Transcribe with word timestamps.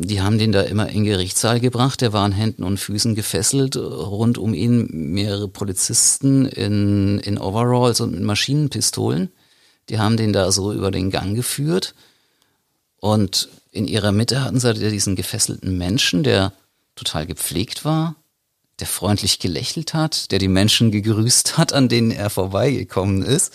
Die 0.00 0.22
haben 0.22 0.38
den 0.38 0.52
da 0.52 0.62
immer 0.62 0.88
in 0.88 1.04
Gerichtssaal 1.04 1.58
gebracht. 1.58 2.00
Der 2.00 2.12
war 2.12 2.24
an 2.24 2.32
Händen 2.32 2.62
und 2.62 2.78
Füßen 2.78 3.16
gefesselt. 3.16 3.76
Rund 3.76 4.38
um 4.38 4.54
ihn 4.54 4.86
mehrere 4.90 5.48
Polizisten 5.48 6.46
in, 6.46 7.18
in 7.18 7.36
Overalls 7.36 8.00
und 8.00 8.12
mit 8.12 8.22
Maschinenpistolen. 8.22 9.32
Die 9.88 9.98
haben 9.98 10.16
den 10.16 10.32
da 10.32 10.52
so 10.52 10.72
über 10.72 10.92
den 10.92 11.10
Gang 11.10 11.34
geführt. 11.34 11.94
Und 13.00 13.48
in 13.72 13.88
ihrer 13.88 14.12
Mitte 14.12 14.44
hatten 14.44 14.60
sie 14.60 14.72
diesen 14.74 15.16
gefesselten 15.16 15.76
Menschen, 15.76 16.22
der 16.22 16.52
total 16.94 17.26
gepflegt 17.26 17.84
war, 17.84 18.14
der 18.78 18.86
freundlich 18.86 19.40
gelächelt 19.40 19.94
hat, 19.94 20.30
der 20.30 20.38
die 20.38 20.48
Menschen 20.48 20.92
gegrüßt 20.92 21.58
hat, 21.58 21.72
an 21.72 21.88
denen 21.88 22.12
er 22.12 22.30
vorbeigekommen 22.30 23.22
ist. 23.22 23.52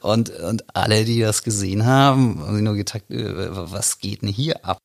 Und, 0.00 0.28
und 0.28 0.76
alle, 0.76 1.06
die 1.06 1.20
das 1.20 1.42
gesehen 1.42 1.86
haben, 1.86 2.40
haben 2.40 2.54
sich 2.54 2.64
nur 2.64 2.74
gedacht, 2.74 3.10
äh, 3.10 3.48
was 3.72 3.98
geht 3.98 4.20
denn 4.20 4.28
hier 4.28 4.62
ab? 4.62 4.78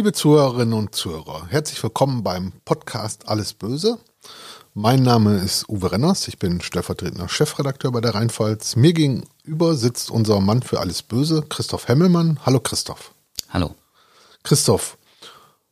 Liebe 0.00 0.14
Zuhörerinnen 0.14 0.72
und 0.72 0.94
Zuhörer, 0.94 1.48
herzlich 1.50 1.82
willkommen 1.82 2.22
beim 2.22 2.52
Podcast 2.64 3.28
Alles 3.28 3.52
Böse. 3.52 3.98
Mein 4.72 5.02
Name 5.02 5.36
ist 5.36 5.68
Uwe 5.68 5.92
Renners, 5.92 6.26
ich 6.26 6.38
bin 6.38 6.62
stellvertretender 6.62 7.28
Chefredakteur 7.28 7.92
bei 7.92 8.00
der 8.00 8.14
Rheinpfalz. 8.14 8.76
Mir 8.76 8.94
gegenüber 8.94 9.74
sitzt 9.74 10.10
unser 10.10 10.40
Mann 10.40 10.62
für 10.62 10.80
Alles 10.80 11.02
Böse, 11.02 11.44
Christoph 11.46 11.86
Hemmelmann. 11.86 12.40
Hallo 12.46 12.60
Christoph. 12.60 13.12
Hallo. 13.50 13.74
Christoph, 14.42 14.96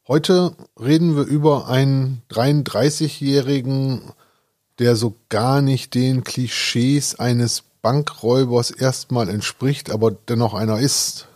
heute 0.07 0.55
reden 0.79 1.17
wir 1.17 1.25
über 1.25 1.69
einen 1.69 2.21
33-Jährigen, 2.31 4.13
der 4.79 4.95
so 4.95 5.15
gar 5.31 5.63
nicht 5.63 5.95
den 5.95 6.23
Klischees 6.23 7.19
eines 7.19 7.63
Bankräubers 7.81 8.73
erstmal 8.73 9.31
entspricht, 9.31 9.91
aber 9.91 10.11
dennoch 10.11 10.53
einer 10.53 10.81
ist. 10.81 11.29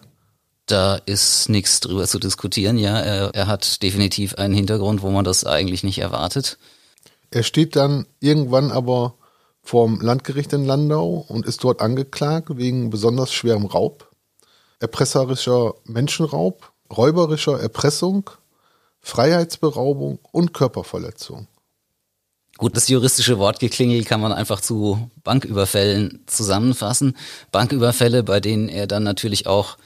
Da 0.73 0.95
ist 1.05 1.51
nichts 1.51 1.81
drüber 1.81 2.07
zu 2.07 2.19
diskutieren. 2.19 2.79
Ja, 2.79 2.99
er, 2.99 3.35
er 3.35 3.47
hat 3.47 3.83
definitiv 3.83 4.37
einen 4.37 4.55
Hintergrund, 4.55 5.03
wo 5.03 5.11
man 5.11 5.23
das 5.23 5.45
eigentlich 5.45 5.83
nicht 5.83 5.99
erwartet. 5.99 6.57
Er 7.31 7.43
steht 7.43 7.77
dann 7.77 8.07
irgendwann 8.21 8.71
aber 8.71 9.17
vorm 9.63 10.01
Landgericht 10.01 10.55
in 10.55 10.65
Landau 10.65 11.27
und 11.29 11.45
ist 11.45 11.63
dort 11.63 11.83
angeklagt 11.83 12.57
wegen 12.57 12.89
besonders 12.89 13.35
schwerem 13.35 13.67
Raub, 13.67 14.11
erpresserischer 14.81 15.75
Menschenraub, 15.85 16.73
räuberischer 16.91 17.61
Erpressung, 17.61 18.31
Freiheitsberaubung 19.01 20.21
und 20.31 20.55
Körperverletzung. 20.55 21.49
Gut, 22.57 22.79
das 22.79 22.89
juristische 22.89 23.39
Wortgeklingel 23.39 24.05
kann 24.05 24.23
man 24.23 24.33
einfach 24.33 24.63
zu 24.63 25.11
Banküberfällen 25.23 26.23
zusammenfassen. 26.27 27.15
Banküberfälle, 27.51 28.23
bei 28.23 28.41
denen 28.41 28.71
er 28.71 28.87
dann 28.87 29.03
natürlich 29.03 29.47
auch 29.47 29.77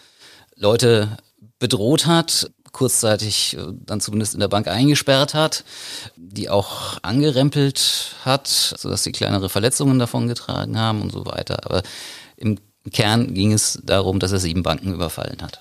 Leute 0.56 1.16
bedroht 1.58 2.06
hat, 2.06 2.50
kurzzeitig 2.72 3.56
äh, 3.56 3.72
dann 3.72 4.00
zumindest 4.00 4.34
in 4.34 4.40
der 4.40 4.48
Bank 4.48 4.68
eingesperrt 4.68 5.34
hat, 5.34 5.64
die 6.16 6.50
auch 6.50 6.98
angerempelt 7.02 8.16
hat, 8.24 8.46
sodass 8.48 9.02
sie 9.02 9.12
kleinere 9.12 9.48
Verletzungen 9.48 9.98
davon 9.98 10.28
getragen 10.28 10.78
haben 10.78 11.00
und 11.00 11.12
so 11.12 11.24
weiter. 11.24 11.64
Aber 11.64 11.82
im 12.36 12.58
Kern 12.92 13.32
ging 13.32 13.52
es 13.52 13.80
darum, 13.82 14.18
dass 14.18 14.32
er 14.32 14.40
sieben 14.40 14.62
Banken 14.62 14.92
überfallen 14.92 15.40
hat. 15.40 15.60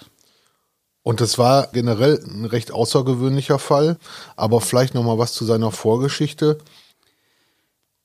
Und 1.04 1.22
das 1.22 1.38
war 1.38 1.68
generell 1.68 2.22
ein 2.28 2.46
recht 2.46 2.72
außergewöhnlicher 2.72 3.59
Fall, 3.59 3.98
aber 4.36 4.59
vielleicht 4.59 4.96
noch 4.96 5.04
mal 5.04 5.20
was 5.20 5.34
zu 5.34 5.46
seiner 5.46 5.72
Vorgeschichte. 5.72 6.58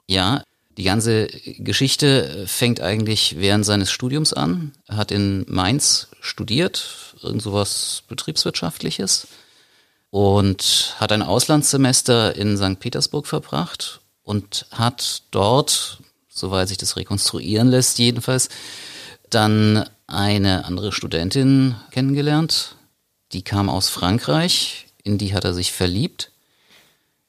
Ja, 0.07 0.43
die 0.77 0.85
ganze 0.85 1.29
Geschichte 1.59 2.45
fängt 2.47 2.81
eigentlich 2.81 3.37
während 3.39 3.65
seines 3.65 3.91
Studiums 3.91 4.33
an. 4.33 4.73
Er 4.87 4.99
hat 4.99 5.11
in 5.11 5.47
Mainz 5.49 6.10
studiert, 6.21 7.17
irgend 7.23 7.43
sowas 7.43 8.03
Betriebswirtschaftliches 8.09 9.27
und 10.11 10.95
hat 10.99 11.13
ein 11.13 11.23
Auslandssemester 11.23 12.37
in 12.37 12.57
St. 12.57 12.81
Petersburg 12.81 13.27
verbracht 13.27 14.01
und 14.23 14.67
hat 14.71 15.23
dort, 15.31 15.99
soweit 16.29 16.69
sich 16.69 16.79
das 16.79 16.97
rekonstruieren 16.97 17.69
lässt 17.69 17.99
jedenfalls, 17.99 18.49
dann 19.31 19.89
eine 20.07 20.65
andere 20.65 20.93
Studentin 20.93 21.77
kennengelernt. 21.93 22.75
Die 23.33 23.43
kam 23.43 23.69
aus 23.69 23.89
Frankreich, 23.89 24.87
in 25.05 25.19
die 25.19 25.35
hat 25.35 25.45
er 25.45 25.55
sich 25.55 25.73
verliebt. 25.73 26.33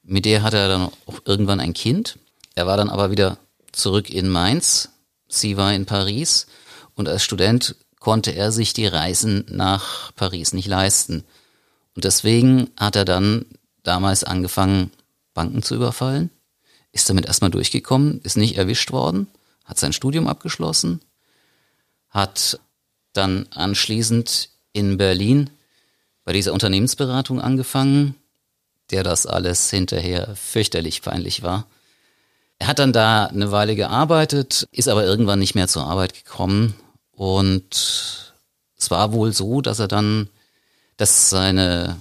Mit 0.03 0.25
der 0.25 0.41
hatte 0.41 0.57
er 0.57 0.67
dann 0.67 0.91
auch 1.05 1.21
irgendwann 1.25 1.59
ein 1.59 1.73
Kind. 1.73 2.17
Er 2.55 2.65
war 2.65 2.75
dann 2.75 2.89
aber 2.89 3.11
wieder 3.11 3.37
zurück 3.71 4.09
in 4.09 4.27
Mainz. 4.27 4.89
Sie 5.27 5.57
war 5.57 5.73
in 5.73 5.85
Paris 5.85 6.47
und 6.95 7.07
als 7.07 7.23
Student 7.23 7.75
konnte 8.01 8.31
er 8.31 8.51
sich 8.51 8.73
die 8.73 8.87
Reisen 8.87 9.45
nach 9.47 10.11
Paris 10.15 10.53
nicht 10.53 10.67
leisten. 10.67 11.23
Und 11.95 12.03
deswegen 12.03 12.71
hat 12.75 12.95
er 12.95 13.05
dann 13.05 13.45
damals 13.83 14.23
angefangen, 14.23 14.91
Banken 15.35 15.61
zu 15.61 15.75
überfallen, 15.75 16.31
ist 16.91 17.09
damit 17.09 17.27
erstmal 17.27 17.51
durchgekommen, 17.51 18.19
ist 18.23 18.37
nicht 18.37 18.57
erwischt 18.57 18.91
worden, 18.91 19.27
hat 19.65 19.77
sein 19.79 19.93
Studium 19.93 20.27
abgeschlossen, 20.27 20.99
hat 22.09 22.59
dann 23.13 23.45
anschließend 23.51 24.49
in 24.73 24.97
Berlin 24.97 25.51
bei 26.25 26.33
dieser 26.33 26.53
Unternehmensberatung 26.53 27.39
angefangen, 27.39 28.15
der 28.89 29.03
das 29.03 29.27
alles 29.27 29.69
hinterher 29.69 30.35
fürchterlich 30.35 31.03
peinlich 31.03 31.43
war. 31.43 31.67
Er 32.57 32.67
hat 32.67 32.79
dann 32.79 32.93
da 32.93 33.27
eine 33.27 33.51
Weile 33.51 33.75
gearbeitet, 33.75 34.67
ist 34.71 34.87
aber 34.87 35.05
irgendwann 35.05 35.39
nicht 35.39 35.53
mehr 35.53 35.67
zur 35.67 35.85
Arbeit 35.85 36.15
gekommen. 36.15 36.73
Und 37.21 38.33
es 38.79 38.89
war 38.89 39.13
wohl 39.13 39.31
so, 39.31 39.61
dass 39.61 39.77
er 39.77 39.87
dann, 39.87 40.27
dass 40.97 41.29
seine 41.29 41.97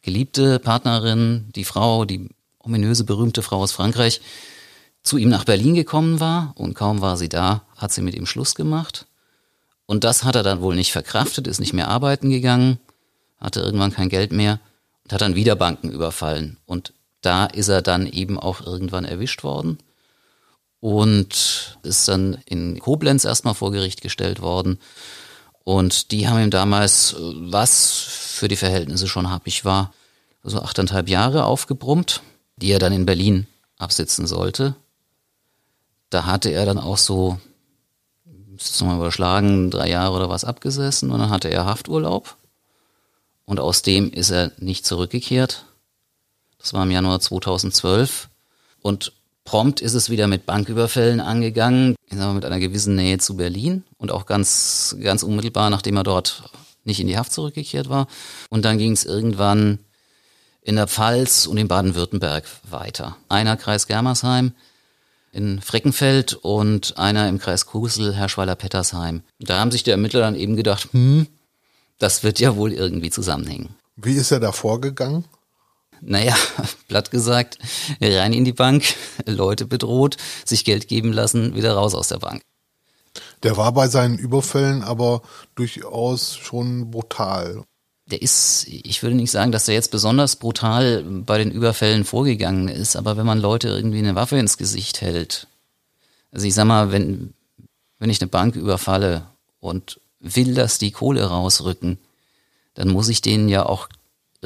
geliebte 0.00 0.58
Partnerin, 0.60 1.52
die 1.54 1.64
Frau, 1.64 2.06
die 2.06 2.30
ominöse, 2.58 3.04
berühmte 3.04 3.42
Frau 3.42 3.58
aus 3.58 3.72
Frankreich, 3.72 4.22
zu 5.02 5.18
ihm 5.18 5.28
nach 5.28 5.44
Berlin 5.44 5.74
gekommen 5.74 6.20
war 6.20 6.54
und 6.56 6.72
kaum 6.72 7.02
war 7.02 7.18
sie 7.18 7.28
da, 7.28 7.64
hat 7.76 7.92
sie 7.92 8.00
mit 8.00 8.14
ihm 8.14 8.24
Schluss 8.24 8.54
gemacht. 8.54 9.04
Und 9.84 10.04
das 10.04 10.24
hat 10.24 10.36
er 10.36 10.42
dann 10.42 10.62
wohl 10.62 10.74
nicht 10.74 10.90
verkraftet, 10.90 11.46
ist 11.46 11.60
nicht 11.60 11.74
mehr 11.74 11.88
arbeiten 11.88 12.30
gegangen, 12.30 12.78
hatte 13.38 13.60
irgendwann 13.60 13.92
kein 13.92 14.08
Geld 14.08 14.32
mehr 14.32 14.58
und 15.04 15.12
hat 15.12 15.20
dann 15.20 15.34
wieder 15.34 15.54
Banken 15.54 15.90
überfallen. 15.90 16.56
Und 16.64 16.94
da 17.20 17.44
ist 17.44 17.68
er 17.68 17.82
dann 17.82 18.06
eben 18.06 18.38
auch 18.38 18.62
irgendwann 18.62 19.04
erwischt 19.04 19.44
worden 19.44 19.76
und 20.80 21.78
ist 21.82 22.08
dann 22.08 22.38
in 22.46 22.78
Koblenz 22.78 23.24
erstmal 23.24 23.54
vor 23.54 23.72
Gericht 23.72 24.02
gestellt 24.02 24.40
worden. 24.40 24.78
Und 25.64 26.12
die 26.12 26.28
haben 26.28 26.40
ihm 26.40 26.50
damals, 26.50 27.16
was 27.18 27.90
für 27.90 28.48
die 28.48 28.56
Verhältnisse 28.56 29.08
schon 29.08 29.30
happig 29.30 29.64
war, 29.64 29.92
so 30.42 30.60
achteinhalb 30.60 31.08
Jahre 31.08 31.44
aufgebrummt, 31.44 32.22
die 32.56 32.70
er 32.70 32.78
dann 32.78 32.92
in 32.92 33.06
Berlin 33.06 33.46
absitzen 33.78 34.26
sollte. 34.26 34.76
Da 36.10 36.24
hatte 36.26 36.50
er 36.50 36.66
dann 36.66 36.78
auch 36.78 36.98
so, 36.98 37.40
müsste 38.24 38.84
nochmal 38.84 38.98
überschlagen, 38.98 39.70
drei 39.70 39.90
Jahre 39.90 40.14
oder 40.14 40.28
was 40.28 40.44
abgesessen 40.44 41.10
und 41.10 41.18
dann 41.18 41.30
hatte 41.30 41.48
er 41.48 41.64
Hafturlaub. 41.64 42.36
Und 43.44 43.60
aus 43.60 43.82
dem 43.82 44.10
ist 44.10 44.30
er 44.30 44.52
nicht 44.58 44.86
zurückgekehrt. 44.86 45.64
Das 46.58 46.72
war 46.72 46.82
im 46.82 46.90
Januar 46.90 47.20
2012. 47.20 48.28
Und 48.82 49.12
prompt 49.46 49.80
ist 49.80 49.94
es 49.94 50.10
wieder 50.10 50.26
mit 50.26 50.44
Banküberfällen 50.44 51.20
angegangen, 51.20 51.96
mit 52.10 52.44
einer 52.44 52.60
gewissen 52.60 52.96
Nähe 52.96 53.16
zu 53.16 53.36
Berlin 53.36 53.84
und 53.96 54.12
auch 54.12 54.26
ganz, 54.26 54.94
ganz 55.00 55.22
unmittelbar, 55.22 55.70
nachdem 55.70 55.96
er 55.96 56.02
dort 56.02 56.50
nicht 56.84 57.00
in 57.00 57.06
die 57.06 57.16
Haft 57.16 57.32
zurückgekehrt 57.32 57.88
war. 57.88 58.08
Und 58.50 58.66
dann 58.66 58.76
ging 58.76 58.92
es 58.92 59.04
irgendwann 59.04 59.78
in 60.60 60.76
der 60.76 60.88
Pfalz 60.88 61.46
und 61.46 61.56
in 61.56 61.68
Baden-Württemberg 61.68 62.44
weiter. 62.68 63.16
Einer 63.28 63.56
Kreis 63.56 63.86
Germersheim 63.86 64.52
in 65.32 65.60
Freckenfeld 65.60 66.34
und 66.34 66.98
einer 66.98 67.28
im 67.28 67.38
Kreis 67.38 67.66
Kusel, 67.66 68.14
Herrschweiler-Pettersheim. 68.14 69.22
Da 69.38 69.60
haben 69.60 69.70
sich 69.70 69.84
die 69.84 69.90
Ermittler 69.90 70.20
dann 70.20 70.34
eben 70.34 70.56
gedacht, 70.56 70.88
hm, 70.92 71.26
das 71.98 72.22
wird 72.22 72.40
ja 72.40 72.56
wohl 72.56 72.72
irgendwie 72.72 73.10
zusammenhängen. 73.10 73.76
Wie 73.96 74.14
ist 74.14 74.30
er 74.30 74.40
da 74.40 74.52
vorgegangen? 74.52 75.24
Naja, 76.00 76.34
platt 76.88 77.10
gesagt, 77.10 77.58
rein 78.00 78.32
in 78.32 78.44
die 78.44 78.52
Bank, 78.52 78.84
Leute 79.26 79.66
bedroht, 79.66 80.16
sich 80.44 80.64
Geld 80.64 80.88
geben 80.88 81.12
lassen, 81.12 81.54
wieder 81.54 81.74
raus 81.74 81.94
aus 81.94 82.08
der 82.08 82.18
Bank. 82.18 82.42
Der 83.42 83.56
war 83.56 83.72
bei 83.72 83.88
seinen 83.88 84.18
Überfällen 84.18 84.82
aber 84.82 85.22
durchaus 85.54 86.36
schon 86.36 86.90
brutal. 86.90 87.62
Der 88.06 88.22
ist, 88.22 88.66
ich 88.68 89.02
würde 89.02 89.16
nicht 89.16 89.30
sagen, 89.30 89.52
dass 89.52 89.64
der 89.64 89.74
jetzt 89.74 89.90
besonders 89.90 90.36
brutal 90.36 91.02
bei 91.02 91.38
den 91.38 91.50
Überfällen 91.50 92.04
vorgegangen 92.04 92.68
ist, 92.68 92.94
aber 92.96 93.16
wenn 93.16 93.26
man 93.26 93.40
Leute 93.40 93.68
irgendwie 93.68 93.98
eine 93.98 94.14
Waffe 94.14 94.38
ins 94.38 94.58
Gesicht 94.58 95.00
hält, 95.00 95.48
also 96.30 96.46
ich 96.46 96.54
sag 96.54 96.66
mal, 96.66 96.92
wenn, 96.92 97.34
wenn 97.98 98.10
ich 98.10 98.20
eine 98.20 98.28
Bank 98.28 98.54
überfalle 98.54 99.26
und 99.60 100.00
will, 100.20 100.54
dass 100.54 100.78
die 100.78 100.92
Kohle 100.92 101.24
rausrücken, 101.24 101.98
dann 102.74 102.88
muss 102.88 103.08
ich 103.08 103.22
denen 103.22 103.48
ja 103.48 103.66
auch 103.66 103.88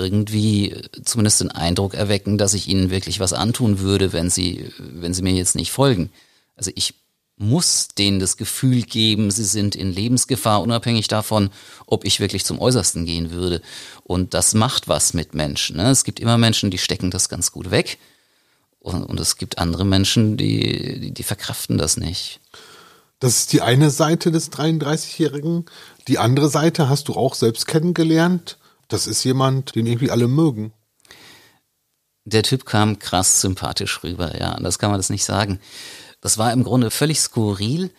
irgendwie 0.01 0.75
zumindest 1.05 1.41
den 1.41 1.51
Eindruck 1.51 1.95
erwecken, 1.95 2.39
dass 2.39 2.55
ich 2.55 2.69
ihnen 2.69 2.91
wirklich 2.91 3.21
was 3.21 3.33
antun 3.33 3.81
würde, 3.81 4.13
wenn 4.13 4.31
sie, 4.31 4.71
wenn 4.79 5.15
sie 5.15 5.23
mir 5.23 5.33
jetzt 5.33 5.55
nicht 5.55 5.71
folgen. 5.71 6.11
Also 6.57 6.71
ich 6.75 6.95
muss 7.37 7.89
denen 7.89 8.21
das 8.21 8.37
Gefühl 8.37 8.83
geben, 8.83 9.31
sie 9.31 9.45
sind 9.45 9.75
in 9.75 9.93
Lebensgefahr, 9.93 10.61
unabhängig 10.61 11.09
davon, 11.09 11.51
ob 11.87 12.05
ich 12.05 12.21
wirklich 12.21 12.45
zum 12.45 12.59
Äußersten 12.59 13.07
gehen 13.07 13.31
würde. 13.31 13.63
Und 14.05 14.35
das 14.35 14.53
macht 14.53 14.89
was 14.89 15.15
mit 15.15 15.35
Menschen. 15.35 15.77
Ne? 15.77 15.91
Es 15.91 16.05
gibt 16.05 16.21
immer 16.21 16.37
Menschen, 16.37 16.71
die 16.71 16.79
stecken 16.79 17.11
das 17.11 17.29
ganz 17.29 17.51
gut 17.51 17.71
weg. 17.71 17.99
Und, 18.79 19.05
und 19.05 19.21
es 19.21 19.37
gibt 19.37 19.59
andere 19.59 19.87
Menschen, 19.87 20.37
die, 20.37 21.01
die, 21.01 21.11
die 21.13 21.23
verkraften 21.23 21.79
das 21.79 21.97
nicht. 21.97 22.41
Das 23.21 23.37
ist 23.39 23.53
die 23.53 23.61
eine 23.61 23.91
Seite 23.91 24.31
des 24.31 24.51
33-Jährigen. 24.51 25.67
Die 26.09 26.19
andere 26.19 26.49
Seite 26.49 26.89
hast 26.89 27.09
du 27.09 27.15
auch 27.15 27.35
selbst 27.35 27.67
kennengelernt. 27.67 28.59
Das 28.91 29.07
ist 29.07 29.25
jemand, 29.25 29.75
den 29.77 29.87
irgendwie 29.87 30.11
alle 30.11 30.29
mögen. 30.29 30.73
Der 32.25 32.43
Typ 32.43 32.67
kam 32.67 32.99
krass 32.99 33.41
sympathisch 33.41 34.03
rüber, 34.03 34.39
ja, 34.39 34.59
das 34.61 34.79
kann 34.79 34.91
man 34.91 34.99
das 34.99 35.11
nicht 35.11 35.25
sagen. 35.25 35.59
Das 36.21 36.37
war 36.37 36.53
im 36.53 36.65
Grunde 36.65 36.91
völlig 36.91 37.21
skurril 37.21 37.91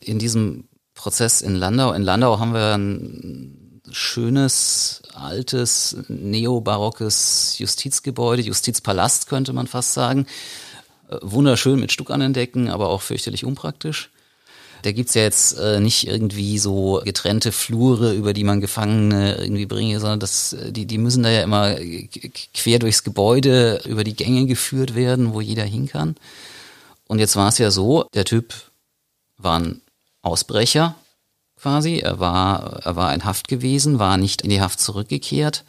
in 0.00 0.18
diesem 0.18 0.68
Prozess 0.94 1.40
in 1.40 1.54
Landau. 1.54 1.92
In 1.92 2.02
Landau 2.02 2.38
haben 2.38 2.52
wir 2.52 2.74
ein 2.74 3.80
schönes, 3.90 5.02
altes, 5.14 5.96
neobarockes 6.08 7.58
Justizgebäude, 7.58 8.42
Justizpalast 8.42 9.28
könnte 9.28 9.52
man 9.52 9.66
fast 9.66 9.94
sagen. 9.94 10.26
Äh, 11.08 11.18
wunderschön 11.22 11.80
mit 11.80 11.92
Stuck 11.92 12.10
an 12.10 12.20
den 12.20 12.32
Decken, 12.32 12.68
aber 12.68 12.88
auch 12.88 13.02
fürchterlich 13.02 13.44
unpraktisch. 13.44 14.10
Da 14.84 14.92
gibt's 14.92 15.14
ja 15.14 15.22
jetzt 15.22 15.58
äh, 15.58 15.80
nicht 15.80 16.06
irgendwie 16.06 16.58
so 16.58 17.00
getrennte 17.02 17.52
Flure, 17.52 18.12
über 18.12 18.34
die 18.34 18.44
man 18.44 18.60
Gefangene 18.60 19.36
irgendwie 19.36 19.64
bringe, 19.64 19.98
sondern 19.98 20.20
das, 20.20 20.52
äh, 20.52 20.72
die, 20.72 20.84
die 20.84 20.98
müssen 20.98 21.22
da 21.22 21.30
ja 21.30 21.42
immer 21.42 21.74
quer 22.52 22.78
durchs 22.80 23.02
Gebäude 23.02 23.80
über 23.86 24.04
die 24.04 24.14
Gänge 24.14 24.44
geführt 24.44 24.94
werden, 24.94 25.32
wo 25.32 25.40
jeder 25.40 25.64
hin 25.64 25.88
kann. 25.88 26.16
Und 27.08 27.18
jetzt 27.18 27.34
war 27.34 27.48
es 27.48 27.56
ja 27.56 27.70
so, 27.70 28.04
der 28.12 28.26
Typ 28.26 28.52
war 29.38 29.58
ein 29.58 29.80
Ausbrecher 30.20 30.96
quasi, 31.56 32.00
er 32.00 32.18
war, 32.18 32.82
er 32.84 32.94
war 32.94 33.14
in 33.14 33.24
Haft 33.24 33.48
gewesen, 33.48 33.98
war 33.98 34.18
nicht 34.18 34.42
in 34.42 34.50
die 34.50 34.60
Haft 34.60 34.80
zurückgekehrt. 34.80 35.64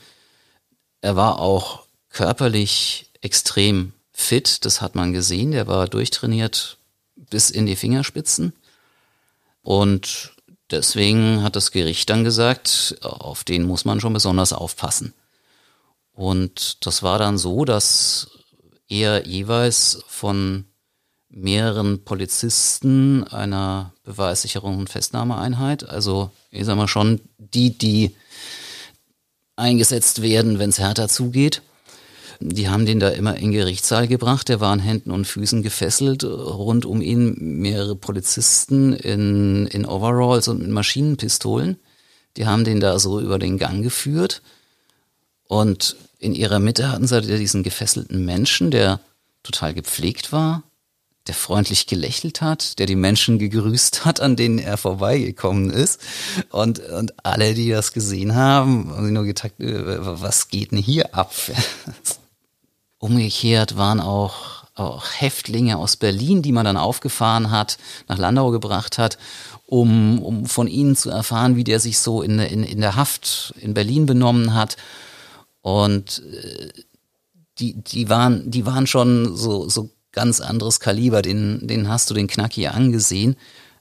Er 0.99 1.15
war 1.15 1.39
auch 1.39 1.85
körperlich 2.09 3.11
extrem 3.21 3.93
fit, 4.11 4.65
das 4.65 4.81
hat 4.81 4.95
man 4.95 5.13
gesehen, 5.13 5.51
der 5.51 5.67
war 5.67 5.87
durchtrainiert 5.87 6.77
bis 7.15 7.49
in 7.49 7.65
die 7.65 7.77
Fingerspitzen. 7.77 8.51
Und 9.65 10.35
deswegen 10.69 11.41
hat 11.41 11.55
das 11.55 11.71
Gericht 11.71 12.07
dann 12.11 12.23
gesagt, 12.23 12.97
auf 13.01 13.43
den 13.43 13.63
muss 13.63 13.83
man 13.83 13.99
schon 13.99 14.13
besonders 14.13 14.53
aufpassen. 14.53 15.15
Und 16.11 16.85
das 16.85 17.01
war 17.01 17.17
dann 17.17 17.39
so, 17.39 17.65
dass 17.65 18.27
er 18.87 19.25
jeweils 19.25 20.03
von 20.07 20.65
mehreren 21.29 22.03
Polizisten 22.03 23.23
einer 23.23 23.91
Beweissicherung 24.03 24.77
und 24.77 24.91
Festnahmeeinheit, 24.91 25.89
also 25.89 26.29
ich 26.51 26.63
sag 26.65 26.77
mal 26.77 26.87
schon 26.87 27.21
die, 27.39 27.75
die 27.75 28.15
eingesetzt 29.55 30.21
werden, 30.21 30.59
wenn 30.59 30.69
es 30.69 30.77
härter 30.77 31.07
zugeht, 31.07 31.63
die 32.39 32.69
haben 32.69 32.85
den 32.85 32.99
da 32.99 33.09
immer 33.09 33.37
in 33.37 33.51
Gerichtssaal 33.51 34.07
gebracht. 34.07 34.49
Der 34.49 34.59
war 34.59 34.71
an 34.71 34.79
Händen 34.79 35.11
und 35.11 35.25
Füßen 35.25 35.63
gefesselt. 35.63 36.23
Rund 36.23 36.85
um 36.85 37.01
ihn 37.01 37.35
mehrere 37.39 37.95
Polizisten 37.95 38.93
in, 38.93 39.67
in 39.67 39.85
Overalls 39.85 40.47
und 40.47 40.59
mit 40.59 40.69
Maschinenpistolen. 40.69 41.77
Die 42.37 42.45
haben 42.45 42.63
den 42.63 42.79
da 42.79 42.99
so 42.99 43.19
über 43.19 43.39
den 43.39 43.57
Gang 43.57 43.83
geführt. 43.83 44.41
Und 45.47 45.95
in 46.19 46.33
ihrer 46.33 46.59
Mitte 46.59 46.91
hatten 46.91 47.07
sie 47.07 47.21
diesen 47.21 47.63
gefesselten 47.63 48.25
Menschen, 48.25 48.71
der 48.71 48.99
total 49.43 49.73
gepflegt 49.73 50.31
war, 50.31 50.63
der 51.27 51.35
freundlich 51.35 51.87
gelächelt 51.87 52.41
hat, 52.41 52.77
der 52.79 52.85
die 52.85 52.95
Menschen 52.95 53.39
gegrüßt 53.39 54.05
hat, 54.05 54.19
an 54.19 54.35
denen 54.35 54.59
er 54.59 54.77
vorbeigekommen 54.77 55.69
ist. 55.69 55.99
Und, 56.49 56.79
und 56.79 57.13
alle, 57.25 57.53
die 57.53 57.69
das 57.69 57.93
gesehen 57.93 58.35
haben, 58.35 58.91
haben 58.91 59.05
sich 59.05 59.13
nur 59.13 59.23
gedacht, 59.23 59.59
äh, 59.59 60.21
was 60.21 60.49
geht 60.49 60.71
denn 60.71 60.79
hier 60.79 61.15
ab? 61.15 61.33
Umgekehrt 62.99 63.75
waren 63.75 63.99
auch, 63.99 64.63
auch 64.73 65.05
Häftlinge 65.17 65.77
aus 65.77 65.97
Berlin, 65.97 66.41
die 66.41 66.51
man 66.51 66.65
dann 66.65 66.77
aufgefahren 66.77 67.51
hat, 67.51 67.77
nach 68.07 68.17
Landau 68.17 68.51
gebracht 68.51 68.97
hat, 68.97 69.17
um, 69.65 70.21
um 70.21 70.45
von 70.45 70.67
ihnen 70.67 70.95
zu 70.95 71.09
erfahren, 71.09 71.55
wie 71.55 71.63
der 71.63 71.79
sich 71.79 71.99
so 71.99 72.21
in, 72.21 72.39
in, 72.39 72.63
in 72.63 72.81
der 72.81 72.95
Haft 72.95 73.53
in 73.59 73.73
Berlin 73.73 74.05
benommen 74.05 74.53
hat. 74.53 74.77
Und 75.61 76.23
äh, 76.31 76.69
die, 77.59 77.73
die, 77.73 78.09
waren, 78.09 78.49
die 78.49 78.65
waren 78.65 78.87
schon 78.87 79.35
so, 79.35 79.67
so 79.67 79.89
ganz 80.11 80.39
anderes 80.39 80.79
Kaliber, 80.79 81.21
den, 81.21 81.67
den 81.67 81.89
hast 81.89 82.09
du 82.09 82.13
den 82.13 82.27
Knacki 82.27 82.67
angesehen. 82.67 83.35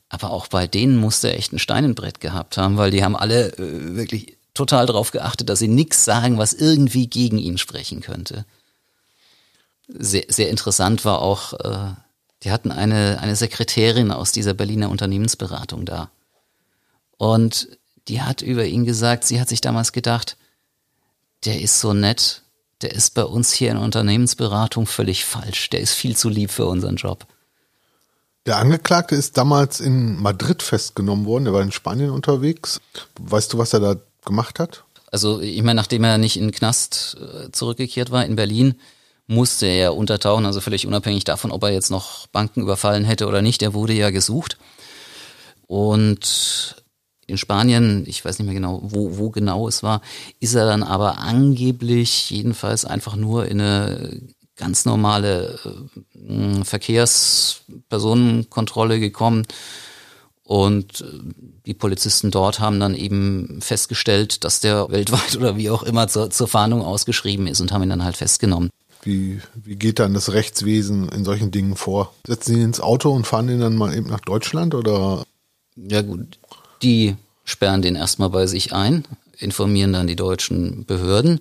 Aber 0.09 0.31
auch 0.31 0.49
bei 0.49 0.67
denen 0.67 0.97
musste 0.97 1.29
er 1.29 1.39
echt 1.39 1.53
ein 1.53 1.59
Stein 1.59 1.85
im 1.85 1.95
Brett 1.95 2.21
gehabt 2.21 2.57
haben, 2.57 2.77
weil 2.77 2.91
die 2.91 3.05
haben 3.05 3.17
alle 3.17 3.53
äh, 3.55 3.97
wirklich 3.97 4.39
total 4.55 4.87
darauf 4.87 5.13
geachtet, 5.13 5.49
dass 5.49 5.61
sie 5.61 5.69
nichts 5.69 6.05
sagen, 6.05 6.39
was 6.39 6.53
irgendwie 6.53 7.07
gegen 7.07 7.39
ihn 7.39 7.59
sprechen 7.59 8.01
könnte 8.01 8.45
sehr, 9.89 10.25
sehr 10.29 10.51
interessant 10.51 11.05
war 11.05 11.21
auch, 11.21 11.53
äh, 11.55 11.95
die 12.43 12.51
hatten 12.51 12.71
eine, 12.71 13.19
eine 13.21 13.37
Sekretärin 13.37 14.11
aus 14.11 14.33
dieser 14.33 14.55
Berliner 14.55 14.91
Unternehmensberatung 14.91 15.85
da. 15.85 16.11
Und 17.17 17.69
die 18.09 18.23
hat 18.23 18.43
über 18.43 18.65
ihn 18.65 18.85
gesagt, 18.85 19.25
sie 19.25 19.41
hat 19.41 19.49
sich 19.49 19.61
damals 19.61 19.93
gedacht, 19.93 20.37
der 21.45 21.61
ist 21.61 21.81
so 21.81 21.95
nett, 21.95 22.43
der 22.83 22.93
ist 22.93 23.15
bei 23.15 23.25
uns 23.25 23.53
hier 23.53 23.71
in 23.71 23.77
Unternehmensberatung 23.77 24.87
völlig 24.87 25.25
falsch, 25.25 25.71
der 25.71 25.81
ist 25.81 25.95
viel 25.95 26.17
zu 26.17 26.29
lieb 26.29 26.51
für 26.51 26.67
unseren 26.67 26.97
Job. 26.97 27.27
Der 28.47 28.59
Angeklagte 28.59 29.15
ist 29.15 29.39
damals 29.39 29.81
in 29.81 30.21
Madrid 30.21 30.63
festgenommen 30.63 31.25
worden, 31.25 31.47
er 31.47 31.55
war 31.55 31.63
in 31.63 31.73
Spanien 31.73 32.11
unterwegs. 32.11 32.81
Weißt 33.19 33.53
du, 33.53 33.59
was 33.59 33.73
er 33.73 33.81
da 33.81 33.97
gemacht 34.25 34.59
hat? 34.59 34.85
Also 35.11 35.41
ich 35.41 35.63
meine, 35.63 35.77
nachdem 35.77 36.05
er 36.05 36.19
nicht 36.19 36.37
in 36.37 36.49
den 36.49 36.53
Knast 36.53 37.17
äh, 37.21 37.51
zurückgekehrt 37.53 38.11
war 38.11 38.27
in 38.27 38.37
Berlin, 38.37 38.75
musste 39.27 39.67
er 39.67 39.97
untertauchen, 39.97 40.47
also 40.47 40.61
völlig 40.61 40.87
unabhängig 40.87 41.25
davon, 41.25 41.51
ob 41.51 41.63
er 41.63 41.71
jetzt 41.71 41.91
noch 41.91 42.27
Banken 42.29 42.61
überfallen 42.61 43.05
hätte 43.05 43.27
oder 43.27 43.43
nicht. 43.43 43.63
Er 43.63 43.75
wurde 43.75 43.95
ja 43.95 44.11
gesucht. 44.11 44.59
Und 45.67 46.77
in 47.27 47.39
Spanien, 47.39 48.05
ich 48.07 48.25
weiß 48.25 48.39
nicht 48.39 48.47
mehr 48.47 48.55
genau, 48.55 48.81
wo, 48.83 49.19
wo 49.19 49.31
genau 49.31 49.67
es 49.67 49.83
war, 49.83 50.03
ist 50.41 50.55
er 50.55 50.67
dann 50.67 50.83
aber 50.83 51.19
angeblich 51.19 52.31
jedenfalls 52.31 52.85
einfach 52.85 53.17
nur 53.17 53.47
in 53.47 53.61
eine 53.61 54.21
ganz 54.57 54.85
normale 54.85 55.59
äh, 56.15 56.65
Verkehrspersonenkontrolle 56.65 59.01
gekommen. 59.01 59.47
Und 60.43 61.01
äh, 61.01 61.07
die 61.67 61.75
Polizisten 61.75 62.31
dort 62.31 62.61
haben 62.61 62.79
dann 62.79 62.95
eben 62.95 63.61
festgestellt, 63.63 64.45
dass 64.45 64.61
der 64.61 64.91
weltweit 64.91 65.35
oder 65.37 65.57
wie 65.57 65.71
auch 65.71 65.83
immer 65.83 66.09
zur, 66.09 66.29
zur 66.31 66.47
Fahndung 66.47 66.83
ausgeschrieben 66.83 67.47
ist 67.47 67.61
und 67.61 67.73
haben 67.73 67.83
ihn 67.83 67.89
dann 67.89 68.05
halt 68.05 68.19
festgenommen. 68.19 68.69
Wie, 69.05 69.41
wie 69.55 69.77
geht 69.77 69.99
dann 69.99 70.15
das 70.15 70.33
Rechtswesen 70.33 71.09
in 71.11 71.25
solchen 71.25 71.51
Dingen 71.51 71.77
vor? 71.77 72.15
Setzen 72.27 72.55
Sie 72.55 72.63
ins 72.63 72.81
Auto 72.81 73.11
und 73.11 73.27
fahren 73.27 73.47
den 73.47 73.61
dann 73.61 73.77
mal 73.77 73.95
eben 73.95 74.09
nach 74.09 74.21
Deutschland 74.21 74.75
oder? 74.75 75.25
Ja 75.77 76.03
gut, 76.03 76.39
die 76.83 77.17
sperren 77.45 77.83
den 77.83 77.97
erstmal 77.97 78.31
bei 78.31 78.47
sich 78.47 78.73
ein, 78.73 79.05
informieren 79.39 79.93
dann 79.93 80.07
die 80.07 80.17
deutschen 80.17 80.85
Behörden. 80.87 81.41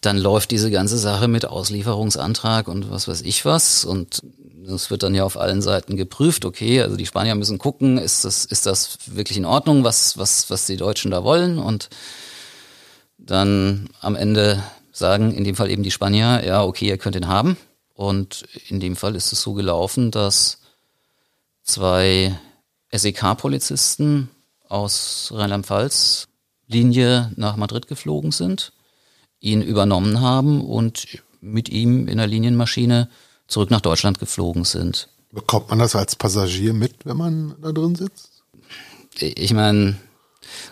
Dann 0.00 0.18
läuft 0.18 0.50
diese 0.50 0.70
ganze 0.70 0.98
Sache 0.98 1.28
mit 1.28 1.46
Auslieferungsantrag 1.46 2.68
und 2.68 2.90
was 2.90 3.08
weiß 3.08 3.22
ich 3.22 3.46
was. 3.46 3.86
Und 3.86 4.20
das 4.66 4.90
wird 4.90 5.02
dann 5.02 5.14
ja 5.14 5.24
auf 5.24 5.38
allen 5.38 5.62
Seiten 5.62 5.96
geprüft. 5.96 6.44
Okay, 6.44 6.82
also 6.82 6.96
die 6.96 7.06
Spanier 7.06 7.34
müssen 7.34 7.58
gucken, 7.58 7.96
ist 7.96 8.24
das, 8.24 8.44
ist 8.44 8.66
das 8.66 8.98
wirklich 9.06 9.38
in 9.38 9.46
Ordnung, 9.46 9.82
was, 9.84 10.18
was, 10.18 10.50
was 10.50 10.66
die 10.66 10.76
Deutschen 10.76 11.10
da 11.10 11.24
wollen? 11.24 11.58
Und 11.58 11.88
dann 13.16 13.88
am 14.00 14.14
Ende 14.14 14.62
sagen 14.94 15.32
in 15.32 15.44
dem 15.44 15.56
Fall 15.56 15.70
eben 15.70 15.82
die 15.82 15.90
Spanier, 15.90 16.42
ja, 16.46 16.62
okay, 16.62 16.88
ihr 16.88 16.98
könnt 16.98 17.16
ihn 17.16 17.28
haben. 17.28 17.58
Und 17.94 18.44
in 18.68 18.80
dem 18.80 18.96
Fall 18.96 19.14
ist 19.14 19.32
es 19.32 19.42
so 19.42 19.52
gelaufen, 19.52 20.10
dass 20.10 20.60
zwei 21.62 22.38
SEK-Polizisten 22.90 24.30
aus 24.68 25.30
Rheinland-Pfalz 25.34 26.28
Linie 26.66 27.32
nach 27.36 27.56
Madrid 27.56 27.88
geflogen 27.88 28.32
sind, 28.32 28.72
ihn 29.40 29.62
übernommen 29.62 30.20
haben 30.20 30.64
und 30.64 31.22
mit 31.40 31.68
ihm 31.68 32.08
in 32.08 32.16
der 32.16 32.26
Linienmaschine 32.26 33.10
zurück 33.46 33.70
nach 33.70 33.82
Deutschland 33.82 34.18
geflogen 34.18 34.64
sind. 34.64 35.08
Bekommt 35.30 35.68
man 35.68 35.80
das 35.80 35.94
als 35.94 36.16
Passagier 36.16 36.72
mit, 36.72 37.04
wenn 37.04 37.16
man 37.16 37.54
da 37.60 37.72
drin 37.72 37.96
sitzt? 37.96 38.30
Ich 39.18 39.52
meine, 39.52 39.96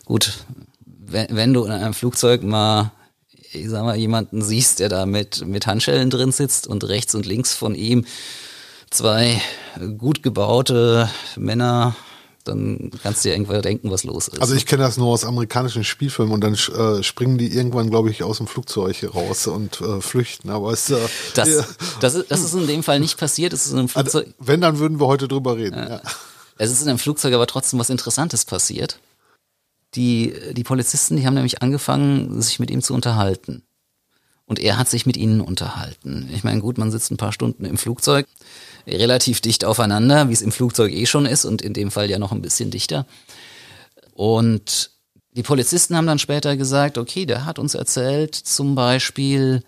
gut, 0.04 0.44
wenn, 0.86 1.26
wenn 1.30 1.52
du 1.52 1.64
in 1.64 1.72
einem 1.72 1.94
Flugzeug 1.94 2.42
mal 2.42 2.92
ich 3.52 3.68
sag 3.68 3.84
mal, 3.84 3.96
jemanden 3.96 4.42
siehst, 4.42 4.80
der 4.80 4.88
da 4.88 5.06
mit, 5.06 5.46
mit 5.46 5.66
Handschellen 5.66 6.10
drin 6.10 6.32
sitzt 6.32 6.66
und 6.66 6.84
rechts 6.84 7.14
und 7.14 7.26
links 7.26 7.54
von 7.54 7.74
ihm 7.74 8.04
zwei 8.90 9.40
gut 9.98 10.22
gebaute 10.22 11.08
Männer 11.36 11.96
dann 12.44 12.90
kannst 13.02 13.24
du 13.24 13.28
dir 13.28 13.34
irgendwann 13.34 13.62
denken, 13.62 13.90
was 13.90 14.04
los 14.04 14.28
ist. 14.28 14.40
Also 14.40 14.54
ich 14.54 14.66
kenne 14.66 14.82
das 14.82 14.96
nur 14.96 15.08
aus 15.08 15.24
amerikanischen 15.24 15.84
Spielfilmen 15.84 16.34
und 16.34 16.40
dann 16.42 16.54
äh, 16.54 17.02
springen 17.02 17.38
die 17.38 17.54
irgendwann, 17.54 17.90
glaube 17.90 18.10
ich, 18.10 18.22
aus 18.22 18.38
dem 18.38 18.46
Flugzeug 18.46 19.14
raus 19.14 19.46
und 19.46 19.80
äh, 19.80 20.00
flüchten. 20.00 20.50
Aber 20.50 20.72
es, 20.72 20.90
äh, 20.90 20.96
das, 21.34 21.48
das, 22.00 22.14
ist, 22.14 22.30
das 22.30 22.40
ist 22.42 22.54
in 22.54 22.66
dem 22.66 22.82
Fall 22.82 23.00
nicht 23.00 23.16
passiert. 23.16 23.52
Es 23.52 23.66
ist 23.66 23.72
in 23.72 23.78
einem 23.78 23.88
also, 23.94 24.18
Flugzeug. 24.18 24.34
wenn, 24.38 24.60
dann 24.60 24.78
würden 24.78 24.98
wir 24.98 25.06
heute 25.06 25.28
drüber 25.28 25.56
reden. 25.56 25.76
Ja. 25.76 25.88
Ja. 25.88 26.02
Es 26.58 26.70
ist 26.70 26.82
in 26.82 26.88
einem 26.88 26.98
Flugzeug 26.98 27.32
aber 27.34 27.46
trotzdem 27.46 27.78
was 27.78 27.90
Interessantes 27.90 28.44
passiert. 28.44 28.98
Die, 29.94 30.34
die 30.52 30.64
Polizisten, 30.64 31.16
die 31.16 31.26
haben 31.26 31.34
nämlich 31.34 31.62
angefangen, 31.62 32.40
sich 32.40 32.58
mit 32.58 32.70
ihm 32.70 32.82
zu 32.82 32.94
unterhalten. 32.94 33.62
Und 34.46 34.58
er 34.58 34.78
hat 34.78 34.88
sich 34.88 35.06
mit 35.06 35.16
ihnen 35.16 35.40
unterhalten. 35.40 36.28
Ich 36.32 36.44
meine, 36.44 36.60
gut, 36.60 36.78
man 36.78 36.90
sitzt 36.90 37.10
ein 37.10 37.16
paar 37.16 37.32
Stunden 37.32 37.64
im 37.64 37.78
Flugzeug, 37.78 38.26
relativ 38.86 39.40
dicht 39.40 39.64
aufeinander, 39.64 40.28
wie 40.28 40.32
es 40.32 40.42
im 40.42 40.52
Flugzeug 40.52 40.92
eh 40.92 41.06
schon 41.06 41.26
ist 41.26 41.44
und 41.44 41.62
in 41.62 41.72
dem 41.72 41.90
Fall 41.90 42.10
ja 42.10 42.18
noch 42.18 42.32
ein 42.32 42.42
bisschen 42.42 42.70
dichter. 42.70 43.06
Und 44.14 44.90
die 45.32 45.42
Polizisten 45.42 45.96
haben 45.96 46.06
dann 46.06 46.18
später 46.18 46.56
gesagt, 46.56 46.98
okay, 46.98 47.24
der 47.24 47.44
hat 47.44 47.58
uns 47.58 47.74
erzählt, 47.74 48.34
zum 48.34 48.74
Beispiel, 48.74 49.62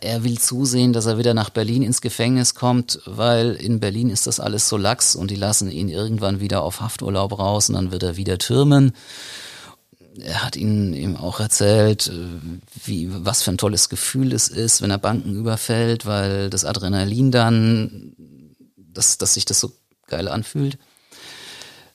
er 0.00 0.24
will 0.24 0.38
zusehen, 0.38 0.92
dass 0.92 1.06
er 1.06 1.18
wieder 1.18 1.34
nach 1.34 1.50
Berlin 1.50 1.82
ins 1.82 2.00
Gefängnis 2.00 2.54
kommt, 2.54 3.00
weil 3.06 3.52
in 3.54 3.80
Berlin 3.80 4.10
ist 4.10 4.26
das 4.26 4.40
alles 4.40 4.68
so 4.68 4.76
lax 4.76 5.16
und 5.16 5.30
die 5.30 5.36
lassen 5.36 5.70
ihn 5.70 5.88
irgendwann 5.88 6.40
wieder 6.40 6.62
auf 6.62 6.80
Hafturlaub 6.80 7.38
raus 7.38 7.68
und 7.68 7.74
dann 7.74 7.92
wird 7.92 8.02
er 8.02 8.16
wieder 8.16 8.38
türmen. 8.38 8.92
Er 10.18 10.44
hat 10.44 10.56
ihnen 10.56 10.94
eben 10.94 11.16
auch 11.16 11.40
erzählt, 11.40 12.10
wie, 12.84 13.08
was 13.10 13.42
für 13.42 13.50
ein 13.50 13.58
tolles 13.58 13.88
Gefühl 13.88 14.32
es 14.32 14.48
ist, 14.48 14.80
wenn 14.80 14.90
er 14.90 14.98
Banken 14.98 15.34
überfällt, 15.34 16.06
weil 16.06 16.48
das 16.48 16.64
Adrenalin 16.64 17.30
dann, 17.30 18.14
dass, 18.76 19.18
dass 19.18 19.34
sich 19.34 19.44
das 19.44 19.60
so 19.60 19.72
geil 20.06 20.28
anfühlt. 20.28 20.78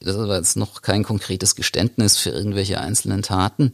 Das 0.03 0.17
war 0.17 0.35
jetzt 0.35 0.57
noch 0.57 0.81
kein 0.81 1.03
konkretes 1.03 1.55
Geständnis 1.55 2.17
für 2.17 2.31
irgendwelche 2.31 2.79
einzelnen 2.79 3.21
Taten. 3.21 3.73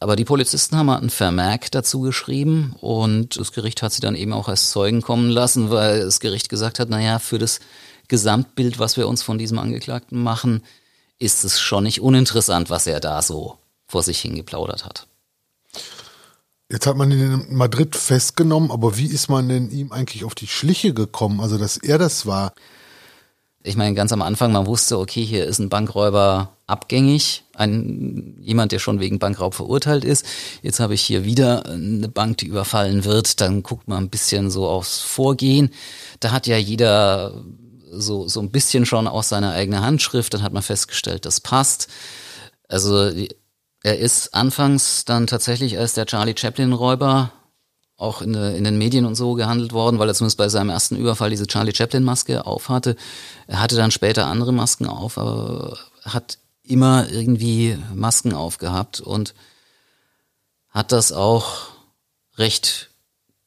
Aber 0.00 0.16
die 0.16 0.24
Polizisten 0.24 0.76
haben 0.76 0.90
einen 0.90 1.10
Vermerk 1.10 1.70
dazu 1.70 2.00
geschrieben 2.00 2.74
und 2.80 3.38
das 3.38 3.52
Gericht 3.52 3.82
hat 3.82 3.92
sie 3.92 4.00
dann 4.00 4.16
eben 4.16 4.32
auch 4.32 4.48
als 4.48 4.70
Zeugen 4.70 5.02
kommen 5.02 5.30
lassen, 5.30 5.70
weil 5.70 6.00
das 6.00 6.20
Gericht 6.20 6.48
gesagt 6.48 6.78
hat, 6.78 6.90
naja, 6.90 7.18
für 7.18 7.38
das 7.38 7.60
Gesamtbild, 8.08 8.78
was 8.78 8.96
wir 8.96 9.08
uns 9.08 9.22
von 9.22 9.38
diesem 9.38 9.58
Angeklagten 9.58 10.22
machen, 10.22 10.62
ist 11.18 11.44
es 11.44 11.60
schon 11.60 11.84
nicht 11.84 12.00
uninteressant, 12.00 12.70
was 12.70 12.86
er 12.86 13.00
da 13.00 13.22
so 13.22 13.58
vor 13.86 14.02
sich 14.02 14.20
hingeplaudert 14.20 14.84
hat. 14.84 15.06
Jetzt 16.70 16.86
hat 16.86 16.96
man 16.96 17.10
ihn 17.10 17.20
in 17.20 17.56
Madrid 17.56 17.94
festgenommen, 17.94 18.70
aber 18.70 18.96
wie 18.96 19.06
ist 19.06 19.28
man 19.28 19.48
denn 19.48 19.70
ihm 19.70 19.92
eigentlich 19.92 20.24
auf 20.24 20.34
die 20.34 20.46
Schliche 20.46 20.94
gekommen, 20.94 21.40
also 21.40 21.58
dass 21.58 21.76
er 21.76 21.98
das 21.98 22.26
war? 22.26 22.52
Ich 23.66 23.76
meine, 23.76 23.94
ganz 23.94 24.12
am 24.12 24.20
Anfang, 24.20 24.52
man 24.52 24.66
wusste, 24.66 24.98
okay, 24.98 25.24
hier 25.24 25.46
ist 25.46 25.58
ein 25.58 25.70
Bankräuber 25.70 26.58
abgängig, 26.66 27.44
ein, 27.54 28.36
jemand, 28.42 28.72
der 28.72 28.78
schon 28.78 29.00
wegen 29.00 29.18
Bankraub 29.18 29.54
verurteilt 29.54 30.04
ist. 30.04 30.26
Jetzt 30.60 30.80
habe 30.80 30.92
ich 30.92 31.00
hier 31.00 31.24
wieder 31.24 31.64
eine 31.64 32.10
Bank, 32.10 32.36
die 32.36 32.46
überfallen 32.46 33.06
wird. 33.06 33.40
Dann 33.40 33.62
guckt 33.62 33.88
man 33.88 34.04
ein 34.04 34.10
bisschen 34.10 34.50
so 34.50 34.68
aufs 34.68 35.00
Vorgehen. 35.00 35.70
Da 36.20 36.30
hat 36.30 36.46
ja 36.46 36.58
jeder 36.58 37.42
so, 37.90 38.28
so 38.28 38.40
ein 38.40 38.50
bisschen 38.50 38.84
schon 38.84 39.08
aus 39.08 39.30
seiner 39.30 39.52
eigenen 39.52 39.80
Handschrift. 39.80 40.34
Dann 40.34 40.42
hat 40.42 40.52
man 40.52 40.62
festgestellt, 40.62 41.24
das 41.24 41.40
passt. 41.40 41.88
Also 42.68 43.10
er 43.82 43.98
ist 43.98 44.34
anfangs 44.34 45.06
dann 45.06 45.26
tatsächlich 45.26 45.78
als 45.78 45.94
der 45.94 46.04
Charlie 46.04 46.36
Chaplin-Räuber 46.36 47.32
auch 48.04 48.22
in, 48.22 48.34
in, 48.34 48.64
den 48.64 48.78
Medien 48.78 49.06
und 49.06 49.14
so 49.14 49.34
gehandelt 49.34 49.72
worden, 49.72 49.98
weil 49.98 50.08
er 50.08 50.14
zumindest 50.14 50.38
bei 50.38 50.48
seinem 50.48 50.70
ersten 50.70 50.96
Überfall 50.96 51.30
diese 51.30 51.46
Charlie 51.46 51.74
Chaplin-Maske 51.74 52.46
aufhatte. 52.46 52.96
Er 53.46 53.60
hatte 53.60 53.76
dann 53.76 53.90
später 53.90 54.26
andere 54.26 54.52
Masken 54.52 54.86
auf, 54.86 55.18
aber 55.18 55.78
hat 56.02 56.38
immer 56.62 57.08
irgendwie 57.10 57.76
Masken 57.94 58.34
aufgehabt 58.34 59.00
und 59.00 59.34
hat 60.70 60.92
das 60.92 61.12
auch 61.12 61.68
recht 62.36 62.90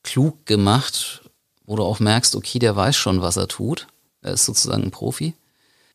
klug 0.03 0.45
gemacht, 0.45 1.21
wo 1.65 1.75
du 1.75 1.83
auch 1.83 1.99
merkst, 1.99 2.35
okay, 2.35 2.59
der 2.59 2.75
weiß 2.75 2.95
schon, 2.95 3.21
was 3.21 3.37
er 3.37 3.47
tut. 3.47 3.87
Er 4.21 4.33
ist 4.33 4.45
sozusagen 4.45 4.83
ein 4.83 4.91
Profi. 4.91 5.33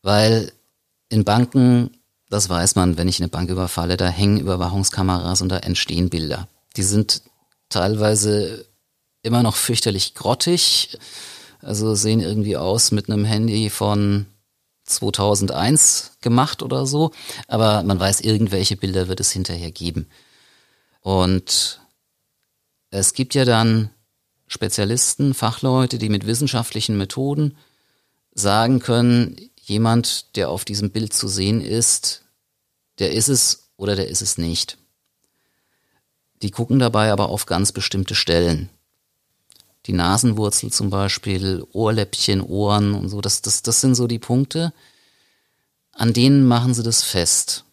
Weil 0.02 0.52
in 1.08 1.24
Banken, 1.24 1.90
das 2.28 2.48
weiß 2.48 2.74
man, 2.74 2.98
wenn 2.98 3.08
ich 3.08 3.20
eine 3.20 3.28
Bank 3.28 3.50
überfalle, 3.50 3.96
da 3.96 4.08
hängen 4.08 4.40
Überwachungskameras 4.40 5.42
und 5.42 5.48
da 5.48 5.58
entstehen 5.58 6.10
Bilder. 6.10 6.48
Die 6.76 6.82
sind 6.82 7.22
teilweise 7.72 8.66
immer 9.22 9.42
noch 9.42 9.56
fürchterlich 9.56 10.14
grottig. 10.14 10.98
Also 11.60 11.94
sehen 11.94 12.20
irgendwie 12.20 12.56
aus 12.56 12.90
mit 12.90 13.08
einem 13.08 13.24
Handy 13.24 13.70
von 13.70 14.26
2001 14.84 16.18
gemacht 16.20 16.62
oder 16.62 16.86
so, 16.86 17.12
aber 17.46 17.82
man 17.84 18.00
weiß, 18.00 18.20
irgendwelche 18.20 18.76
Bilder 18.76 19.08
wird 19.08 19.20
es 19.20 19.30
hinterher 19.30 19.70
geben. 19.70 20.08
Und 21.00 21.80
es 22.90 23.14
gibt 23.14 23.34
ja 23.34 23.44
dann 23.44 23.90
Spezialisten, 24.48 25.34
Fachleute, 25.34 25.98
die 25.98 26.08
mit 26.08 26.26
wissenschaftlichen 26.26 26.98
Methoden 26.98 27.56
sagen 28.34 28.80
können, 28.80 29.36
jemand, 29.60 30.36
der 30.36 30.50
auf 30.50 30.64
diesem 30.64 30.90
Bild 30.90 31.12
zu 31.12 31.28
sehen 31.28 31.60
ist, 31.60 32.24
der 32.98 33.12
ist 33.12 33.28
es 33.28 33.70
oder 33.76 33.96
der 33.96 34.08
ist 34.08 34.20
es 34.20 34.36
nicht. 34.36 34.78
Die 36.42 36.50
gucken 36.50 36.78
dabei 36.78 37.12
aber 37.12 37.28
auf 37.28 37.46
ganz 37.46 37.72
bestimmte 37.72 38.14
Stellen. 38.14 38.68
Die 39.86 39.92
Nasenwurzel 39.92 40.72
zum 40.72 40.90
Beispiel, 40.90 41.64
Ohrläppchen, 41.72 42.40
Ohren 42.40 42.94
und 42.94 43.08
so, 43.08 43.20
das, 43.20 43.42
das, 43.42 43.62
das 43.62 43.80
sind 43.80 43.94
so 43.94 44.06
die 44.06 44.18
Punkte, 44.18 44.72
an 45.92 46.12
denen 46.12 46.46
machen 46.46 46.74
sie 46.74 46.82
das 46.82 47.02
fest. 47.02 47.64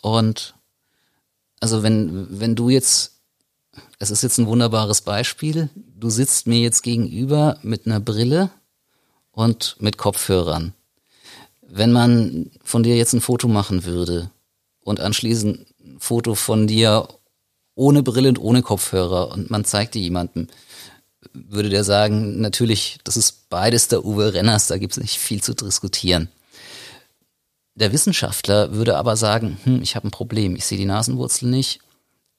Und 0.00 0.54
also 1.60 1.82
wenn, 1.82 2.40
wenn 2.40 2.56
du 2.56 2.70
jetzt, 2.70 3.20
es 3.98 4.10
ist 4.10 4.22
jetzt 4.22 4.38
ein 4.38 4.46
wunderbares 4.46 5.02
Beispiel, 5.02 5.68
du 5.74 6.10
sitzt 6.10 6.46
mir 6.46 6.60
jetzt 6.60 6.82
gegenüber 6.82 7.58
mit 7.62 7.86
einer 7.86 8.00
Brille 8.00 8.50
und 9.32 9.76
mit 9.78 9.98
Kopfhörern. 9.98 10.74
Wenn 11.60 11.92
man 11.92 12.50
von 12.64 12.82
dir 12.82 12.96
jetzt 12.96 13.12
ein 13.12 13.20
Foto 13.20 13.46
machen 13.46 13.84
würde 13.84 14.30
und 14.80 15.00
anschließend 15.00 15.66
ein 15.84 16.00
Foto 16.00 16.34
von 16.34 16.66
dir 16.66 17.08
ohne 17.80 18.02
Brille 18.02 18.28
und 18.28 18.38
ohne 18.38 18.60
Kopfhörer 18.60 19.32
und 19.32 19.50
man 19.50 19.64
zeigt 19.64 19.94
dir 19.94 20.02
jemandem, 20.02 20.48
würde 21.32 21.70
der 21.70 21.82
sagen, 21.82 22.38
natürlich, 22.40 22.98
das 23.04 23.16
ist 23.16 23.48
beides 23.48 23.88
der 23.88 24.04
Uwe 24.04 24.34
Renners, 24.34 24.66
da 24.66 24.76
gibt 24.76 24.92
es 24.92 25.00
nicht 25.00 25.18
viel 25.18 25.42
zu 25.42 25.54
diskutieren. 25.54 26.28
Der 27.74 27.92
Wissenschaftler 27.92 28.74
würde 28.74 28.98
aber 28.98 29.16
sagen, 29.16 29.58
hm, 29.64 29.80
ich 29.80 29.96
habe 29.96 30.08
ein 30.08 30.10
Problem, 30.10 30.56
ich 30.56 30.66
sehe 30.66 30.76
die 30.76 30.84
Nasenwurzel 30.84 31.48
nicht, 31.48 31.80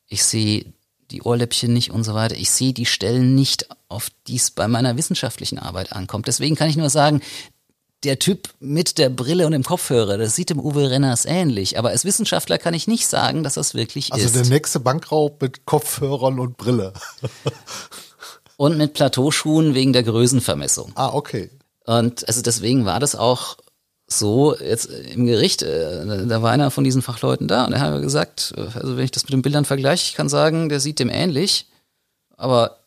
ich 0.08 0.24
sehe 0.24 0.66
die 1.10 1.24
Ohrläppchen 1.24 1.74
nicht 1.74 1.90
und 1.90 2.04
so 2.04 2.14
weiter. 2.14 2.36
Ich 2.36 2.52
sehe 2.52 2.72
die 2.72 2.86
Stellen 2.86 3.34
nicht, 3.36 3.68
auf 3.90 4.10
die 4.28 4.36
es 4.36 4.52
bei 4.52 4.68
meiner 4.68 4.96
wissenschaftlichen 4.96 5.60
Arbeit 5.60 5.92
ankommt. 5.92 6.28
Deswegen 6.28 6.56
kann 6.56 6.70
ich 6.70 6.78
nur 6.78 6.90
sagen, 6.90 7.22
der 8.04 8.20
Typ 8.20 8.50
mit 8.60 8.98
der 8.98 9.10
Brille 9.10 9.46
und 9.46 9.52
dem 9.52 9.64
Kopfhörer, 9.64 10.18
das 10.18 10.36
sieht 10.36 10.50
dem 10.50 10.60
Uwe 10.60 10.90
Renners 10.90 11.26
ähnlich. 11.26 11.78
Aber 11.78 11.90
als 11.90 12.04
Wissenschaftler 12.04 12.58
kann 12.58 12.74
ich 12.74 12.88
nicht 12.88 13.08
sagen, 13.08 13.44
dass 13.44 13.54
das 13.56 13.74
wirklich 13.74 14.12
also 14.12 14.26
ist. 14.26 14.36
Also 14.36 14.44
der 14.44 14.52
nächste 14.52 14.80
Bankraub 14.80 15.42
mit 15.42 15.66
Kopfhörern 15.66 16.40
und 16.40 16.58
Brille. 16.58 16.94
und 18.58 18.78
mit 18.78 18.94
Plateauschuhen 18.94 19.76
wegen 19.76 19.94
der 19.94 20.04
Größenvermessung. 20.04 20.92
Ah, 20.96 21.14
okay. 21.14 21.52
Und 21.86 22.28
also 22.28 22.42
deswegen 22.42 22.86
war 22.86 23.00
das 23.00 23.16
auch 23.16 23.58
so 24.08 24.56
jetzt 24.58 24.86
im 24.86 25.26
Gericht, 25.26 25.62
äh, 25.62 26.28
da 26.28 26.42
war 26.42 26.52
einer 26.52 26.72
von 26.72 26.84
diesen 26.84 27.02
Fachleuten 27.02 27.48
da 27.48 27.66
und 27.66 27.74
er 27.74 27.80
hat 27.80 28.02
gesagt, 28.02 28.54
also 28.58 28.98
wenn 28.98 29.06
ich 29.06 29.12
das 29.12 29.24
mit 29.24 29.34
den 29.34 29.42
Bildern 29.42 29.66
vergleiche, 29.66 30.10
ich 30.10 30.16
kann 30.16 30.30
sagen, 30.30 30.70
der 30.70 30.80
sieht 30.80 31.00
dem 31.00 31.10
ähnlich, 31.10 31.68
aber 32.36 32.80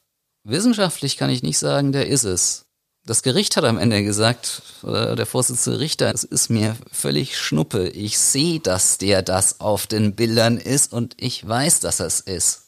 wissenschaftlich 0.44 1.16
kann 1.16 1.30
ich 1.30 1.42
nicht 1.42 1.58
sagen, 1.58 1.92
der 1.92 2.08
ist 2.08 2.24
es. 2.24 2.63
Das 3.06 3.22
Gericht 3.22 3.58
hat 3.58 3.64
am 3.64 3.76
Ende 3.76 4.02
gesagt, 4.02 4.62
der 4.82 5.26
Vorsitzende 5.26 5.78
Richter, 5.78 6.14
es 6.14 6.24
ist 6.24 6.48
mir 6.48 6.74
völlig 6.90 7.36
schnuppe. 7.36 7.88
Ich 7.88 8.18
sehe, 8.18 8.60
dass 8.60 8.96
der 8.96 9.20
das 9.20 9.60
auf 9.60 9.86
den 9.86 10.14
Bildern 10.14 10.56
ist 10.56 10.94
und 10.94 11.14
ich 11.18 11.46
weiß, 11.46 11.80
dass 11.80 12.00
er 12.00 12.06
es 12.06 12.20
ist. 12.20 12.62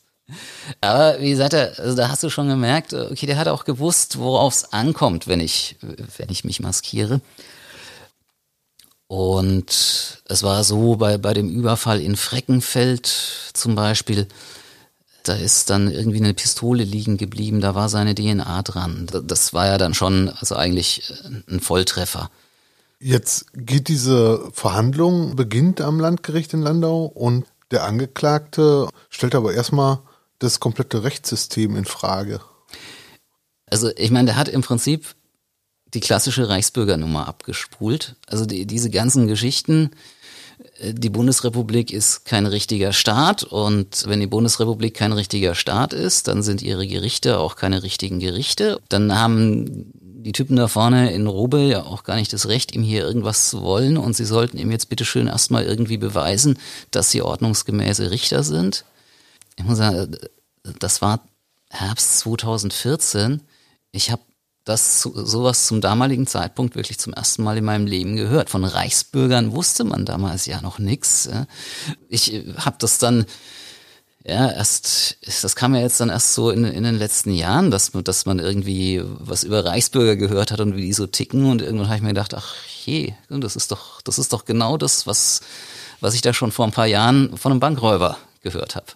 Aber 0.83 1.21
wie 1.21 1.31
gesagt, 1.31 1.55
also 1.55 1.97
da 1.97 2.11
hast 2.11 2.23
du 2.23 2.28
schon 2.28 2.49
gemerkt, 2.49 2.93
okay, 2.93 3.25
der 3.25 3.38
hat 3.38 3.49
auch 3.49 3.64
gewusst, 3.64 4.19
worauf 4.19 4.52
es 4.52 4.73
ankommt, 4.75 5.26
wenn 5.26 5.40
ich, 5.40 5.76
wenn 6.19 6.28
ich 6.28 6.45
mich 6.45 6.61
maskiere. 6.61 7.23
Und 9.07 10.21
es 10.28 10.43
war 10.43 10.64
so 10.64 10.97
bei, 10.97 11.16
bei 11.16 11.33
dem 11.33 11.49
Überfall 11.49 12.00
in 12.02 12.16
Freckenfeld 12.16 13.07
zum 13.55 13.75
Beispiel, 13.75 14.26
da 15.28 15.35
ist 15.35 15.71
dann 15.71 15.90
irgendwie 15.90 16.18
eine 16.18 16.35
Pistole 16.35 16.85
liegen 16.85 17.16
geblieben, 17.16 17.61
da 17.61 17.75
war 17.75 17.88
seine 17.88 18.14
DNA 18.14 18.62
dran. 18.62 19.06
Das 19.25 19.52
war 19.52 19.66
ja 19.66 19.78
dann 19.78 19.95
schon, 19.95 20.28
also 20.28 20.54
eigentlich 20.56 21.12
ein 21.49 21.61
Volltreffer. 21.61 22.30
Jetzt 22.99 23.47
geht 23.54 23.88
diese 23.88 24.49
Verhandlung, 24.52 25.37
beginnt 25.37 25.80
am 25.80 26.00
Landgericht 26.00 26.54
in 26.54 26.62
Landau 26.62 27.04
und 27.04 27.45
der 27.71 27.85
Angeklagte 27.85 28.88
stellt 29.11 29.35
aber 29.35 29.52
erstmal 29.52 29.99
das 30.38 30.61
komplette 30.61 31.02
Rechtssystem 31.02 31.76
in 31.76 31.85
Frage. 31.85 32.40
Also 33.68 33.90
ich 33.97 34.11
meine, 34.11 34.26
der 34.26 34.37
hat 34.37 34.49
im 34.49 34.62
Prinzip 34.62 35.14
die 35.92 36.00
klassische 36.00 36.49
Reichsbürgernummer 36.49 37.26
abgespult. 37.26 38.16
Also 38.26 38.47
die, 38.47 38.66
diese 38.66 38.90
ganzen 38.90 39.26
Geschichten, 39.26 39.90
äh, 39.92 39.97
die 40.81 41.11
Bundesrepublik 41.11 41.93
ist 41.93 42.25
kein 42.25 42.47
richtiger 42.47 42.93
Staat 42.93 43.45
und 43.45 44.05
wenn 44.07 44.21
die 44.21 44.27
Bundesrepublik 44.27 44.95
kein 44.95 45.13
richtiger 45.13 45.55
Staat 45.55 45.93
ist, 45.93 46.29
dann 46.29 46.43
sind 46.43 46.63
ihre 46.63 46.87
Gerichte 46.87 47.39
auch 47.39 47.57
keine 47.57 47.83
richtigen 47.83 48.21
Gerichte. 48.21 48.81
Dann 48.89 49.19
haben 49.19 49.93
die 50.27 50.33
Typen 50.33 50.57
da 50.57 50.69
vorne 50.69 51.13
in 51.13 51.27
Robe 51.27 51.61
ja 51.61 51.85
auch 51.85 52.05
gar 52.05 52.17
nicht 52.17 52.33
das 52.33 52.49
Recht, 52.49 52.75
ihm 52.75 52.83
hier 52.83 53.05
irgendwas 53.05 53.49
zu 53.49 53.63
wollen 53.63 53.97
und 53.97 54.17
sie 54.17 54.25
sollten 54.25 54.59
ihm 54.59 54.71
jetzt 54.71 54.89
bitteschön 54.89 55.29
erstmal 55.29 55.65
irgendwie 55.65 55.99
beweisen, 55.99 56.59
dass 56.91 57.11
sie 57.11 57.23
ordnungsgemäße 57.23 58.11
Richter 58.11 58.43
sind. 58.43 58.85
Ich 59.57 59.65
muss 59.65 59.79
sagen, 59.79 60.17
das 60.81 61.01
war 61.01 61.21
Herbst 61.71 62.19
2014. 62.21 63.43
Ich 63.93 64.11
habe 64.11 64.23
das 64.67 65.01
sowas 65.03 65.67
zum 65.67 65.81
damaligen 65.81 66.27
Zeitpunkt 66.27 66.75
wirklich 66.75 66.99
zum 66.99 67.15
ersten 67.15 67.45
Mal 67.45 67.57
in 67.57 67.65
meinem 67.65 67.87
Leben 67.87 68.17
gehört. 68.17 68.51
Von 68.51 68.65
Reichsbürgern 68.65 69.53
wusste 69.53 69.85
man 69.85 70.05
damals 70.05 70.45
ja 70.47 70.61
noch 70.61 70.81
nichts. 70.81 71.31
Ich 72.09 72.35
äh, 72.35 72.53
habe 72.59 72.77
das 72.81 72.99
dann 72.99 73.27
ja, 74.25 74.51
erst, 74.51 75.19
das 75.45 75.55
kam 75.55 75.77
ja 75.77 75.83
jetzt 75.83 76.01
dann 76.01 76.09
erst 76.09 76.35
so 76.35 76.51
in, 76.51 76.65
in 76.65 76.83
den 76.83 76.97
letzten 76.97 77.33
Jahren, 77.33 77.71
dass, 77.71 77.93
dass 77.93 78.27
man 78.27 78.41
irgendwie 78.41 79.01
was 79.05 79.45
über 79.45 79.65
Reichsbürger 79.65 80.17
gehört 80.17 80.51
hat 80.51 80.59
und 80.59 80.75
wie 80.75 80.83
die 80.83 80.93
so 80.93 81.07
ticken 81.07 81.49
und 81.49 81.63
irgendwann 81.63 81.87
habe 81.87 81.99
ich 81.99 82.03
mir 82.03 82.09
gedacht, 82.09 82.35
ach 82.35 82.57
je, 82.85 83.15
das 83.29 83.55
ist 83.55 83.71
doch, 83.71 84.01
das 84.03 84.19
ist 84.19 84.33
doch 84.33 84.45
genau 84.45 84.79
das, 84.79 85.07
was, 85.07 85.43
was 86.01 86.15
ich 86.15 86.23
da 86.23 86.35
schon 86.35 86.51
vor 86.51 86.67
ein 86.67 86.73
paar 86.73 86.89
Jahren 86.89 87.37
von 87.37 87.53
einem 87.53 87.61
Bankräuber 87.61 88.19
gehört 88.43 88.75
habe. 88.75 88.87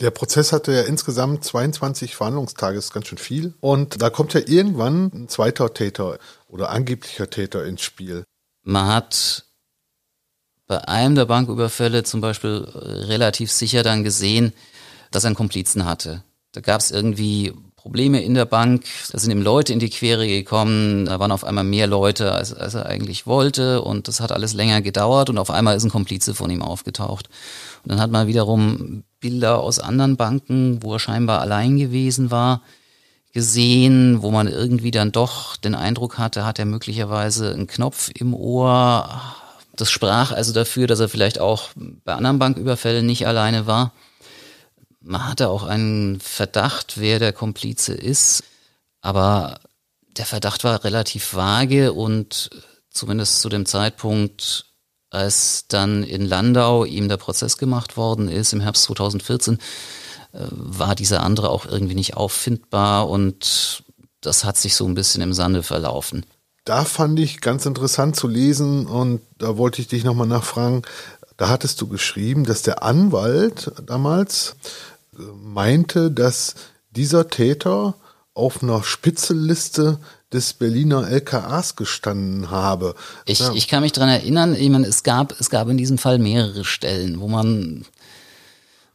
Der 0.00 0.10
Prozess 0.10 0.52
hatte 0.52 0.72
ja 0.72 0.82
insgesamt 0.82 1.44
22 1.44 2.16
Verhandlungstage, 2.16 2.78
ist 2.78 2.92
ganz 2.92 3.06
schön 3.06 3.18
viel. 3.18 3.54
Und 3.60 4.00
da 4.00 4.08
kommt 4.08 4.32
ja 4.32 4.40
irgendwann 4.44 5.10
ein 5.12 5.28
zweiter 5.28 5.74
Täter 5.74 6.18
oder 6.48 6.70
angeblicher 6.70 7.28
Täter 7.28 7.66
ins 7.66 7.82
Spiel. 7.82 8.24
Man 8.62 8.86
hat 8.86 9.44
bei 10.66 10.78
einem 10.88 11.16
der 11.16 11.26
Banküberfälle 11.26 12.04
zum 12.04 12.22
Beispiel 12.22 12.66
relativ 12.74 13.52
sicher 13.52 13.82
dann 13.82 14.02
gesehen, 14.02 14.54
dass 15.10 15.24
er 15.24 15.28
einen 15.28 15.36
Komplizen 15.36 15.84
hatte. 15.84 16.22
Da 16.52 16.60
gab 16.60 16.80
es 16.80 16.90
irgendwie 16.90 17.52
Probleme 17.76 18.22
in 18.22 18.34
der 18.34 18.44
Bank, 18.44 18.84
da 19.10 19.18
sind 19.18 19.30
ihm 19.30 19.40
Leute 19.40 19.72
in 19.72 19.78
die 19.78 19.88
Quere 19.88 20.26
gekommen, 20.26 21.06
da 21.06 21.18
waren 21.18 21.32
auf 21.32 21.44
einmal 21.44 21.64
mehr 21.64 21.86
Leute, 21.86 22.32
als, 22.32 22.52
als 22.52 22.74
er 22.74 22.86
eigentlich 22.86 23.26
wollte 23.26 23.80
und 23.82 24.06
das 24.06 24.20
hat 24.20 24.32
alles 24.32 24.52
länger 24.52 24.82
gedauert 24.82 25.30
und 25.30 25.38
auf 25.38 25.50
einmal 25.50 25.76
ist 25.76 25.84
ein 25.84 25.90
Komplize 25.90 26.34
von 26.34 26.50
ihm 26.50 26.62
aufgetaucht. 26.62 27.30
Und 27.82 27.92
dann 27.92 28.00
hat 28.00 28.10
man 28.10 28.26
wiederum 28.26 29.04
Bilder 29.20 29.60
aus 29.60 29.78
anderen 29.78 30.16
Banken, 30.16 30.82
wo 30.82 30.94
er 30.94 30.98
scheinbar 30.98 31.40
allein 31.40 31.76
gewesen 31.78 32.30
war, 32.30 32.62
gesehen, 33.32 34.22
wo 34.22 34.30
man 34.30 34.48
irgendwie 34.48 34.90
dann 34.90 35.12
doch 35.12 35.56
den 35.56 35.74
Eindruck 35.74 36.18
hatte, 36.18 36.44
hat 36.44 36.58
er 36.58 36.64
möglicherweise 36.64 37.52
einen 37.52 37.66
Knopf 37.66 38.10
im 38.14 38.34
Ohr, 38.34 39.08
das 39.76 39.90
sprach 39.90 40.32
also 40.32 40.52
dafür, 40.52 40.86
dass 40.86 41.00
er 41.00 41.08
vielleicht 41.08 41.38
auch 41.38 41.70
bei 42.04 42.14
anderen 42.14 42.38
Banküberfällen 42.38 43.06
nicht 43.06 43.26
alleine 43.26 43.66
war. 43.66 43.92
Man 45.00 45.26
hatte 45.26 45.48
auch 45.48 45.62
einen 45.62 46.20
Verdacht, 46.20 47.00
wer 47.00 47.18
der 47.18 47.32
Komplize 47.32 47.94
ist, 47.94 48.42
aber 49.00 49.60
der 50.16 50.26
Verdacht 50.26 50.64
war 50.64 50.84
relativ 50.84 51.34
vage 51.34 51.92
und 51.92 52.50
zumindest 52.90 53.40
zu 53.40 53.48
dem 53.48 53.64
Zeitpunkt, 53.64 54.66
als 55.10 55.66
dann 55.68 56.02
in 56.02 56.24
Landau 56.24 56.84
ihm 56.84 57.08
der 57.08 57.16
Prozess 57.16 57.58
gemacht 57.58 57.96
worden 57.96 58.28
ist 58.28 58.52
im 58.52 58.60
Herbst 58.60 58.84
2014, 58.84 59.58
äh, 60.32 60.38
war 60.50 60.94
dieser 60.94 61.22
andere 61.22 61.50
auch 61.50 61.66
irgendwie 61.66 61.94
nicht 61.94 62.16
auffindbar 62.16 63.08
und 63.08 63.82
das 64.20 64.44
hat 64.44 64.56
sich 64.56 64.74
so 64.74 64.86
ein 64.86 64.94
bisschen 64.94 65.22
im 65.22 65.32
Sande 65.32 65.62
verlaufen 65.62 66.24
da 66.64 66.84
fand 66.84 67.18
ich 67.18 67.40
ganz 67.40 67.66
interessant 67.66 68.16
zu 68.16 68.28
lesen 68.28 68.86
und 68.86 69.20
da 69.38 69.56
wollte 69.56 69.80
ich 69.80 69.88
dich 69.88 70.04
nochmal 70.04 70.26
nachfragen. 70.26 70.82
Da 71.36 71.48
hattest 71.48 71.80
du 71.80 71.88
geschrieben, 71.88 72.44
dass 72.44 72.62
der 72.62 72.82
Anwalt 72.82 73.72
damals 73.86 74.56
äh, 75.18 75.22
meinte, 75.42 76.10
dass 76.10 76.54
dieser 76.90 77.28
Täter 77.28 77.94
auf 78.34 78.62
einer 78.62 78.82
Spitzelliste 78.82 79.98
des 80.32 80.52
Berliner 80.52 81.08
LKAs 81.08 81.76
gestanden 81.76 82.50
habe. 82.50 82.94
Ich, 83.26 83.40
ja. 83.40 83.52
ich 83.52 83.68
kann 83.68 83.82
mich 83.82 83.92
daran 83.92 84.10
erinnern, 84.10 84.54
ich 84.54 84.68
meine, 84.70 84.86
es 84.86 85.02
gab, 85.02 85.38
es 85.40 85.50
gab 85.50 85.68
in 85.68 85.76
diesem 85.76 85.98
Fall 85.98 86.18
mehrere 86.18 86.64
Stellen, 86.64 87.20
wo 87.20 87.28
man 87.28 87.84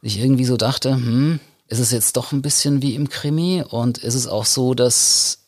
sich 0.02 0.18
irgendwie 0.18 0.44
so 0.44 0.56
dachte, 0.56 0.94
hm, 0.94 1.40
ist 1.68 1.80
es 1.80 1.90
jetzt 1.90 2.16
doch 2.16 2.32
ein 2.32 2.42
bisschen 2.42 2.80
wie 2.80 2.94
im 2.94 3.08
Krimi 3.08 3.64
und 3.68 3.98
ist 3.98 4.14
es 4.14 4.26
auch 4.26 4.46
so, 4.46 4.74
dass 4.74 5.38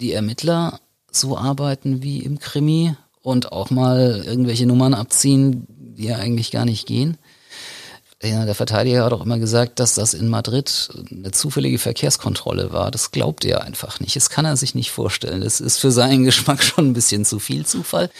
die 0.00 0.12
Ermittler 0.12 0.80
so 1.10 1.36
arbeiten 1.36 2.02
wie 2.02 2.20
im 2.20 2.38
Krimi 2.38 2.94
und 3.22 3.52
auch 3.52 3.70
mal 3.70 4.22
irgendwelche 4.24 4.66
Nummern 4.66 4.94
abziehen, 4.94 5.66
die 5.68 6.06
ja 6.06 6.16
eigentlich 6.16 6.50
gar 6.50 6.64
nicht 6.64 6.86
gehen. 6.86 7.18
Ja, 8.22 8.44
der 8.44 8.54
Verteidiger 8.54 9.04
hat 9.04 9.14
auch 9.14 9.24
immer 9.24 9.38
gesagt, 9.38 9.80
dass 9.80 9.94
das 9.94 10.12
in 10.12 10.28
Madrid 10.28 10.90
eine 11.10 11.30
zufällige 11.30 11.78
Verkehrskontrolle 11.78 12.70
war. 12.70 12.90
Das 12.90 13.12
glaubt 13.12 13.46
er 13.46 13.64
einfach 13.64 13.98
nicht. 13.98 14.14
Das 14.14 14.28
kann 14.28 14.44
er 14.44 14.58
sich 14.58 14.74
nicht 14.74 14.90
vorstellen. 14.90 15.40
Das 15.40 15.60
ist 15.60 15.78
für 15.78 15.90
seinen 15.90 16.24
Geschmack 16.24 16.62
schon 16.62 16.88
ein 16.88 16.92
bisschen 16.92 17.24
zu 17.24 17.38
viel 17.38 17.64
Zufall. 17.64 18.10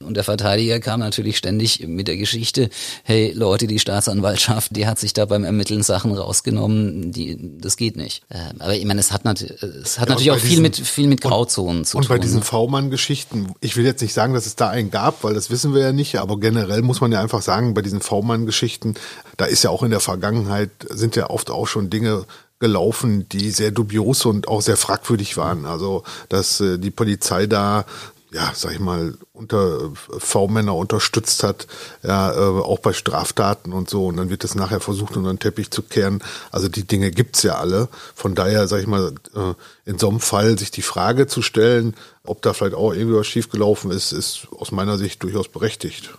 Und 0.00 0.16
der 0.16 0.24
Verteidiger 0.24 0.80
kam 0.80 1.00
natürlich 1.00 1.36
ständig 1.36 1.86
mit 1.86 2.08
der 2.08 2.16
Geschichte, 2.16 2.70
hey 3.02 3.32
Leute, 3.34 3.66
die 3.66 3.78
Staatsanwaltschaft, 3.78 4.74
die 4.74 4.86
hat 4.86 4.98
sich 4.98 5.12
da 5.12 5.26
beim 5.26 5.44
Ermitteln 5.44 5.82
Sachen 5.82 6.12
rausgenommen, 6.12 7.12
die, 7.12 7.58
das 7.60 7.76
geht 7.76 7.96
nicht. 7.96 8.22
Ähm, 8.30 8.60
aber 8.60 8.74
ich 8.74 8.84
meine, 8.84 9.00
es 9.00 9.12
hat, 9.12 9.24
nat 9.24 9.40
es 9.40 9.98
hat 9.98 10.08
ja, 10.08 10.14
natürlich 10.14 10.30
auch 10.32 10.38
viel 10.38 10.60
mit, 10.60 10.76
viel 10.76 11.06
mit 11.06 11.20
Grauzonen 11.20 11.78
und, 11.78 11.86
zu 11.86 11.96
und 11.96 12.04
tun. 12.04 12.12
Und 12.12 12.18
bei 12.18 12.22
diesen? 12.22 12.42
V-Mann-Geschichten, 12.42 13.54
ich 13.60 13.76
will 13.76 13.84
jetzt 13.84 14.02
nicht 14.02 14.14
sagen, 14.14 14.34
dass 14.34 14.46
es 14.46 14.56
da 14.56 14.68
einen 14.68 14.90
gab, 14.90 15.24
weil 15.24 15.34
das 15.34 15.50
wissen 15.50 15.74
wir 15.74 15.82
ja 15.82 15.92
nicht, 15.92 16.16
aber 16.16 16.38
generell 16.38 16.82
muss 16.82 17.00
man 17.00 17.12
ja 17.12 17.20
einfach 17.20 17.42
sagen, 17.42 17.74
bei 17.74 17.82
diesen 17.82 18.00
V-Mann-Geschichten, 18.00 18.94
da 19.36 19.44
ist 19.44 19.62
ja 19.62 19.70
auch 19.70 19.82
in 19.82 19.90
der 19.90 20.00
Vergangenheit, 20.00 20.70
sind 20.90 21.16
ja 21.16 21.30
oft 21.30 21.50
auch 21.50 21.66
schon 21.66 21.90
Dinge 21.90 22.24
gelaufen, 22.60 23.28
die 23.28 23.50
sehr 23.50 23.72
dubios 23.72 24.24
und 24.24 24.48
auch 24.48 24.62
sehr 24.62 24.76
fragwürdig 24.76 25.36
waren. 25.36 25.66
Also, 25.66 26.02
dass 26.28 26.60
äh, 26.60 26.78
die 26.78 26.90
Polizei 26.90 27.46
da 27.46 27.84
ja, 28.34 28.52
sag 28.52 28.72
ich 28.72 28.80
mal, 28.80 29.16
unter 29.32 29.92
V-Männer 29.94 30.74
unterstützt 30.74 31.44
hat, 31.44 31.68
ja, 32.02 32.32
äh, 32.32 32.62
auch 32.62 32.80
bei 32.80 32.92
Straftaten 32.92 33.72
und 33.72 33.88
so. 33.88 34.06
Und 34.06 34.16
dann 34.16 34.28
wird 34.28 34.42
das 34.42 34.56
nachher 34.56 34.80
versucht, 34.80 35.16
unter 35.16 35.32
den 35.32 35.38
Teppich 35.38 35.70
zu 35.70 35.82
kehren. 35.82 36.20
Also 36.50 36.68
die 36.68 36.84
Dinge 36.84 37.12
gibt's 37.12 37.44
ja 37.44 37.54
alle. 37.54 37.88
Von 38.16 38.34
daher, 38.34 38.66
sag 38.66 38.80
ich 38.80 38.88
mal, 38.88 39.14
äh, 39.36 39.54
in 39.88 40.00
so 40.00 40.08
einem 40.08 40.18
Fall 40.18 40.58
sich 40.58 40.72
die 40.72 40.82
Frage 40.82 41.28
zu 41.28 41.42
stellen, 41.42 41.94
ob 42.24 42.42
da 42.42 42.54
vielleicht 42.54 42.74
auch 42.74 42.92
irgendwie 42.92 43.16
was 43.16 43.28
schiefgelaufen 43.28 43.92
ist, 43.92 44.10
ist 44.10 44.48
aus 44.50 44.72
meiner 44.72 44.98
Sicht 44.98 45.22
durchaus 45.22 45.48
berechtigt. 45.48 46.10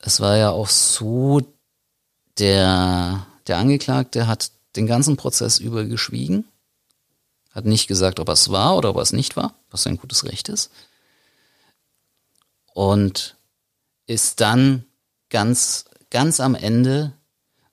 Es 0.00 0.20
war 0.20 0.38
ja 0.38 0.50
auch 0.50 0.68
so, 0.68 1.42
der, 2.38 3.26
der 3.48 3.58
Angeklagte 3.58 4.26
hat 4.26 4.50
den 4.76 4.86
ganzen 4.86 5.18
Prozess 5.18 5.58
über 5.58 5.84
geschwiegen, 5.84 6.46
hat 7.50 7.66
nicht 7.66 7.86
gesagt, 7.86 8.18
ob 8.18 8.28
er 8.28 8.34
es 8.34 8.50
war 8.50 8.78
oder 8.78 8.90
ob 8.90 8.96
er 8.96 9.02
es 9.02 9.12
nicht 9.12 9.36
war, 9.36 9.54
was 9.70 9.82
sein 9.82 9.98
gutes 9.98 10.24
Recht 10.24 10.48
ist 10.48 10.70
und 12.74 13.36
ist 14.06 14.42
dann 14.42 14.84
ganz, 15.30 15.86
ganz 16.10 16.40
am 16.40 16.54
Ende 16.54 17.12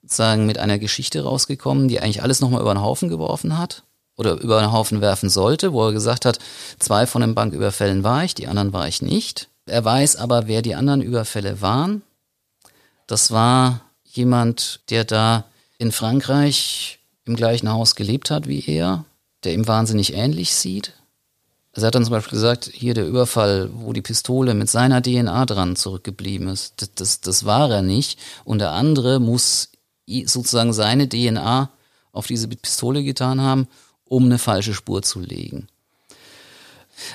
sagen 0.02 0.46
mit 0.46 0.58
einer 0.58 0.78
Geschichte 0.78 1.22
rausgekommen, 1.22 1.88
die 1.88 2.00
eigentlich 2.00 2.22
alles 2.22 2.40
nochmal 2.40 2.62
über 2.62 2.74
den 2.74 2.82
Haufen 2.82 3.08
geworfen 3.08 3.58
hat 3.58 3.82
oder 4.16 4.40
über 4.40 4.60
den 4.60 4.72
Haufen 4.72 5.00
werfen 5.00 5.28
sollte, 5.28 5.72
wo 5.72 5.86
er 5.86 5.92
gesagt 5.92 6.24
hat, 6.24 6.38
zwei 6.78 7.06
von 7.06 7.20
den 7.20 7.34
Banküberfällen 7.34 8.02
war 8.04 8.24
ich, 8.24 8.34
die 8.34 8.46
anderen 8.46 8.72
war 8.72 8.88
ich 8.88 9.02
nicht. 9.02 9.48
Er 9.66 9.84
weiß 9.84 10.16
aber, 10.16 10.48
wer 10.48 10.62
die 10.62 10.74
anderen 10.74 11.02
Überfälle 11.02 11.60
waren. 11.60 12.02
Das 13.06 13.30
war 13.30 13.82
jemand, 14.04 14.80
der 14.90 15.04
da 15.04 15.44
in 15.78 15.92
Frankreich 15.92 16.98
im 17.24 17.36
gleichen 17.36 17.70
Haus 17.70 17.94
gelebt 17.94 18.30
hat 18.30 18.48
wie 18.48 18.64
er, 18.66 19.04
der 19.44 19.54
ihm 19.54 19.66
wahnsinnig 19.66 20.14
ähnlich 20.14 20.54
sieht, 20.54 20.94
also 21.72 21.84
er 21.84 21.86
hat 21.86 21.94
dann 21.94 22.04
zum 22.04 22.12
Beispiel 22.12 22.38
gesagt, 22.38 22.70
hier 22.72 22.92
der 22.92 23.06
Überfall, 23.06 23.70
wo 23.72 23.92
die 23.94 24.02
Pistole 24.02 24.52
mit 24.54 24.68
seiner 24.68 25.02
DNA 25.02 25.46
dran 25.46 25.74
zurückgeblieben 25.74 26.48
ist, 26.48 26.74
das, 26.82 26.94
das, 26.94 27.20
das 27.22 27.44
war 27.46 27.70
er 27.70 27.82
nicht. 27.82 28.18
Und 28.44 28.58
der 28.58 28.72
andere 28.72 29.20
muss 29.20 29.70
sozusagen 30.26 30.74
seine 30.74 31.08
DNA 31.08 31.70
auf 32.12 32.26
diese 32.26 32.48
Pistole 32.48 33.02
getan 33.02 33.40
haben, 33.40 33.68
um 34.04 34.26
eine 34.26 34.38
falsche 34.38 34.74
Spur 34.74 35.02
zu 35.02 35.20
legen. 35.20 35.68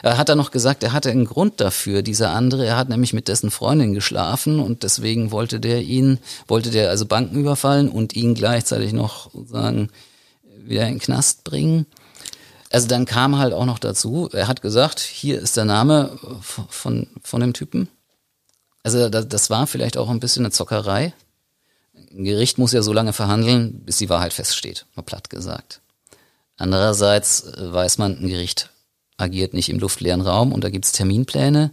Er 0.02 0.18
hat 0.18 0.30
dann 0.30 0.40
noch 0.40 0.50
gesagt, 0.50 0.84
er 0.84 0.92
hatte 0.92 1.12
einen 1.12 1.26
Grund 1.26 1.62
dafür, 1.62 2.02
dieser 2.02 2.32
andere, 2.32 2.66
er 2.66 2.78
hat 2.78 2.90
nämlich 2.90 3.14
mit 3.14 3.28
dessen 3.28 3.52
Freundin 3.52 3.94
geschlafen 3.94 4.60
und 4.60 4.82
deswegen 4.82 5.32
wollte 5.32 5.60
der 5.60 5.84
ihn, 5.84 6.18
wollte 6.48 6.72
der 6.72 6.90
also 6.90 7.06
Banken 7.06 7.40
überfallen 7.40 7.90
und 7.90 8.16
ihn 8.16 8.34
gleichzeitig 8.34 8.92
noch 8.92 9.32
sozusagen 9.32 9.90
wieder 10.66 10.88
in 10.88 10.96
den 10.96 11.00
Knast 11.00 11.44
bringen. 11.44 11.86
Also 12.70 12.88
dann 12.88 13.06
kam 13.06 13.38
halt 13.38 13.54
auch 13.54 13.66
noch 13.66 13.80
dazu, 13.80 14.30
er 14.34 14.48
hat 14.48 14.62
gesagt, 14.62 15.00
hier 15.00 15.40
ist 15.40 15.56
der 15.56 15.66
Name 15.66 16.18
von, 16.70 17.08
von 17.24 17.42
dem 17.42 17.54
Typen. 17.54 17.88
Also 18.84 19.10
das 19.10 19.50
war 19.50 19.68
vielleicht 19.68 19.98
auch 19.98 20.10
ein 20.10 20.20
bisschen 20.20 20.46
eine 20.46 20.52
Zockerei. 20.52 21.14
Ein 21.94 22.24
Gericht 22.24 22.58
muss 22.58 22.74
ja 22.74 22.82
so 22.82 22.94
lange 22.94 23.14
verhandeln, 23.14 23.84
bis 23.86 23.98
die 23.98 24.10
Wahrheit 24.10 24.34
feststeht, 24.34 24.86
mal 24.96 25.02
platt 25.02 25.30
gesagt. 25.30 25.82
Andererseits 26.58 27.52
weiß 27.58 27.98
man, 28.00 28.18
ein 28.18 28.28
Gericht 28.28 28.70
agiert 29.18 29.54
nicht 29.54 29.70
im 29.70 29.80
luftleeren 29.80 30.22
Raum 30.22 30.52
und 30.54 30.64
da 30.64 30.70
gibt's 30.70 30.92
Terminpläne. 30.92 31.72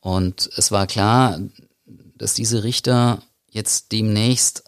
Und 0.00 0.50
es 0.56 0.70
war 0.70 0.86
klar, 0.86 1.40
dass 2.16 2.34
diese 2.34 2.62
Richter 2.62 3.22
jetzt 3.50 3.92
demnächst 3.92 4.64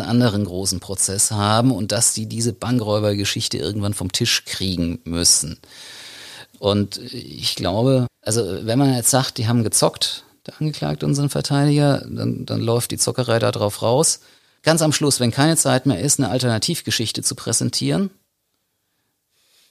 einen 0.00 0.08
anderen 0.08 0.44
großen 0.44 0.80
Prozess 0.80 1.30
haben 1.30 1.72
und 1.72 1.92
dass 1.92 2.14
sie 2.14 2.26
diese 2.26 2.52
Bankräubergeschichte 2.52 3.58
irgendwann 3.58 3.94
vom 3.94 4.12
Tisch 4.12 4.44
kriegen 4.44 5.00
müssen. 5.04 5.58
Und 6.58 6.98
ich 7.12 7.56
glaube, 7.56 8.06
also 8.22 8.66
wenn 8.66 8.78
man 8.78 8.94
jetzt 8.94 9.10
sagt, 9.10 9.38
die 9.38 9.48
haben 9.48 9.64
gezockt, 9.64 10.24
der 10.46 10.60
Angeklagte 10.60 11.06
und 11.06 11.14
sein 11.14 11.28
Verteidiger, 11.28 12.04
dann, 12.08 12.46
dann 12.46 12.60
läuft 12.60 12.90
die 12.90 12.98
Zockerei 12.98 13.38
da 13.38 13.50
drauf 13.50 13.82
raus. 13.82 14.20
Ganz 14.62 14.82
am 14.82 14.92
Schluss, 14.92 15.20
wenn 15.20 15.30
keine 15.30 15.56
Zeit 15.56 15.86
mehr 15.86 16.00
ist, 16.00 16.18
eine 16.18 16.30
Alternativgeschichte 16.30 17.22
zu 17.22 17.34
präsentieren, 17.34 18.10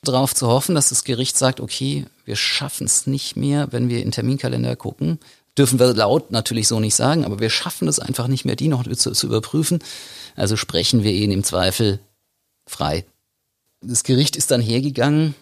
darauf 0.03 0.35
zu 0.35 0.47
hoffen, 0.47 0.75
dass 0.75 0.89
das 0.89 1.03
Gericht 1.03 1.37
sagt, 1.37 1.59
okay, 1.59 2.05
wir 2.25 2.35
schaffen 2.35 2.85
es 2.85 3.07
nicht 3.07 3.35
mehr, 3.35 3.71
wenn 3.71 3.89
wir 3.89 4.03
in 4.03 4.11
Terminkalender 4.11 4.75
gucken. 4.75 5.19
Dürfen 5.57 5.79
wir 5.79 5.93
laut 5.93 6.31
natürlich 6.31 6.67
so 6.67 6.79
nicht 6.79 6.95
sagen, 6.95 7.23
aber 7.23 7.39
wir 7.39 7.49
schaffen 7.49 7.87
es 7.87 7.99
einfach 7.99 8.27
nicht 8.27 8.43
mehr, 8.45 8.55
die 8.55 8.67
noch 8.67 8.85
zu, 8.87 9.11
zu 9.11 9.27
überprüfen. 9.27 9.79
Also 10.35 10.57
sprechen 10.57 11.03
wir 11.03 11.11
ihn 11.13 11.31
im 11.31 11.43
Zweifel 11.43 11.99
frei. 12.67 13.05
Das 13.81 14.03
Gericht 14.03 14.35
ist 14.35 14.51
dann 14.51 14.61
hergegangen, 14.61 15.35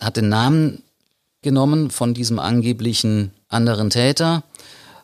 hat 0.00 0.16
den 0.16 0.28
Namen 0.28 0.82
genommen 1.42 1.90
von 1.90 2.14
diesem 2.14 2.38
angeblichen 2.38 3.32
anderen 3.48 3.90
Täter, 3.90 4.42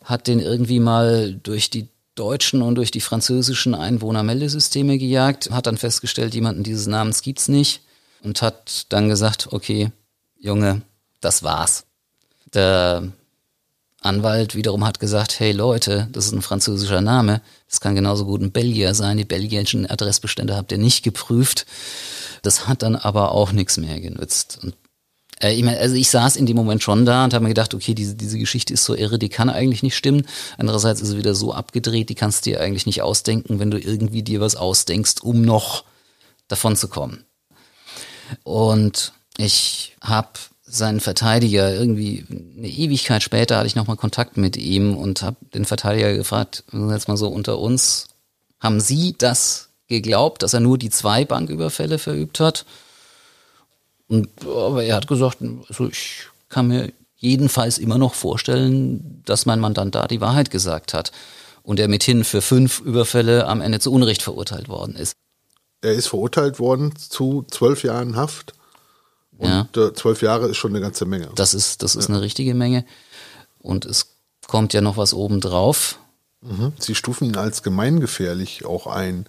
hat 0.05 0.26
den 0.26 0.40
irgendwie 0.40 0.81
mal 0.81 1.35
durch 1.42 1.70
die 1.70 1.88
deutschen 2.14 2.62
und 2.62 2.74
durch 2.76 2.90
die 2.90 3.00
französischen 3.00 3.74
Einwohnermeldesysteme 3.74 4.98
gejagt, 4.98 5.50
hat 5.50 5.66
dann 5.66 5.76
festgestellt, 5.76 6.35
jemanden 6.35 6.62
dieses 6.62 6.87
Namens 6.87 7.22
gibt's 7.22 7.48
nicht 7.48 7.83
und 8.22 8.42
hat 8.42 8.87
dann 8.88 9.09
gesagt, 9.09 9.48
okay, 9.52 9.92
Junge, 10.38 10.83
das 11.20 11.42
war's. 11.42 11.85
Der 12.55 13.12
Anwalt 14.07 14.55
wiederum 14.55 14.85
hat 14.85 15.01
gesagt, 15.01 15.38
hey 15.38 15.53
Leute, 15.53 16.09
das 16.12 16.27
ist 16.27 16.33
ein 16.33 16.42
französischer 16.42 17.01
Name, 17.01 17.42
das 17.69 17.81
kann 17.81 17.95
genauso 17.95 18.25
gut 18.25 18.40
ein 18.40 18.53
Belgier 18.53 18.95
sein, 18.95 19.16
die 19.16 19.25
belgischen 19.25 19.88
Adressbestände 19.88 20.57
habt 20.57 20.73
ihr 20.73 20.79
nicht 20.79 21.03
geprüft. 21.03 21.66
Das 22.42 22.69
hat 22.69 22.83
dann 22.83 22.97
aber 22.97 23.33
auch 23.33 23.53
nichts 23.53 23.77
mehr 23.77 24.01
genützt. 24.01 24.59
Und 24.62 24.75
äh, 25.40 25.55
ich 25.55 25.62
meine, 25.62 25.79
also 25.79 25.95
ich 25.95 26.11
saß 26.11 26.37
in 26.37 26.47
dem 26.47 26.57
Moment 26.57 26.83
schon 26.83 27.05
da 27.05 27.25
und 27.25 27.35
habe 27.35 27.42
mir 27.42 27.51
gedacht, 27.51 27.75
okay, 27.75 27.95
diese, 27.95 28.14
diese 28.14 28.38
Geschichte 28.38 28.73
ist 28.73 28.85
so 28.85 28.95
irre, 28.95 29.19
die 29.19 29.29
kann 29.29 29.51
eigentlich 29.51 29.83
nicht 29.83 29.97
stimmen. 29.97 30.27
Andererseits 30.59 31.01
ist 31.01 31.09
sie 31.09 31.19
wieder 31.19 31.35
so 31.35 31.53
abgedreht, 31.53 32.09
die 32.09 32.14
kannst 32.14 32.47
du 32.47 32.51
dir 32.51 32.61
eigentlich 32.61 32.87
nicht 32.87 33.03
ausdenken, 33.03 33.59
wenn 33.59 33.71
du 33.71 33.79
irgendwie 33.79 34.23
dir 34.23 34.40
was 34.40 34.57
ausdenkst, 34.57 35.21
um 35.23 35.42
noch 35.42 35.85
davon 36.49 36.77
zu 36.77 36.88
kommen. 36.88 37.25
Und 38.45 39.12
ich 39.38 39.97
habe 40.01 40.31
seinen 40.66 41.00
Verteidiger 41.00 41.72
irgendwie 41.72 42.24
eine 42.29 42.68
Ewigkeit 42.68 43.22
später 43.22 43.57
hatte 43.57 43.68
ich 43.68 43.76
nochmal 43.76 43.96
Kontakt 43.96 44.37
mit 44.37 44.57
ihm 44.57 44.96
und 44.96 45.22
habe 45.22 45.37
den 45.55 45.64
Verteidiger 45.64 46.14
gefragt, 46.14 46.64
jetzt 46.72 47.09
mal 47.09 47.16
so 47.16 47.29
unter 47.29 47.59
uns, 47.59 48.09
haben 48.59 48.81
Sie 48.81 49.14
das 49.16 49.68
geglaubt, 49.87 50.42
dass 50.42 50.55
er 50.55 50.61
nur 50.61 50.76
die 50.76 50.90
zwei 50.90 51.24
Banküberfälle 51.24 51.98
verübt 51.98 52.40
hat? 52.40 52.66
Und, 54.09 54.29
aber 54.44 54.83
er 54.83 54.96
hat 54.96 55.07
gesagt, 55.07 55.38
also 55.68 55.88
ich 55.88 56.26
kann 56.48 56.68
mir 56.68 56.92
jedenfalls 57.16 57.79
immer 57.79 57.98
noch 57.98 58.14
vorstellen, 58.14 59.22
dass 59.24 59.46
mein 59.46 59.61
Mandant 59.61 59.94
da 59.94 60.07
die 60.07 60.20
Wahrheit 60.20 60.50
gesagt 60.50 60.94
hat 60.94 61.12
und 61.62 61.81
er 61.81 61.88
mithin 61.88 62.24
für 62.24 62.42
fünf 62.42 62.81
Überfälle 62.81 63.46
am 63.46 63.61
Ende 63.61 63.81
zu 63.81 63.92
Unrecht 63.92 64.22
verurteilt 64.22 64.68
worden 64.68 64.96
ist. 64.96 65.14
Er 65.81 65.92
ist 65.92 66.09
verurteilt 66.09 66.59
worden 66.59 66.94
zu 66.96 67.44
zwölf 67.50 67.85
Jahren 67.85 68.16
Haft. 68.16 68.55
Und 69.38 69.49
ja. 69.49 69.68
Äh, 69.77 69.92
zwölf 69.94 70.22
Jahre 70.22 70.49
ist 70.49 70.57
schon 70.57 70.72
eine 70.72 70.81
ganze 70.81 71.05
Menge. 71.05 71.31
Das 71.35 71.55
ist, 71.55 71.83
das 71.83 71.96
ist 71.96 72.09
ja. 72.09 72.14
eine 72.14 72.22
richtige 72.22 72.55
Menge. 72.55 72.85
Und 73.59 73.85
es 73.85 74.16
kommt 74.46 74.72
ja 74.72 74.81
noch 74.81 74.96
was 74.96 75.12
obendrauf. 75.12 75.99
Mhm. 76.40 76.72
Sie 76.79 76.94
stufen 76.94 77.27
ihn 77.27 77.37
als 77.37 77.62
gemeingefährlich 77.62 78.64
auch 78.64 78.87
ein 78.87 79.27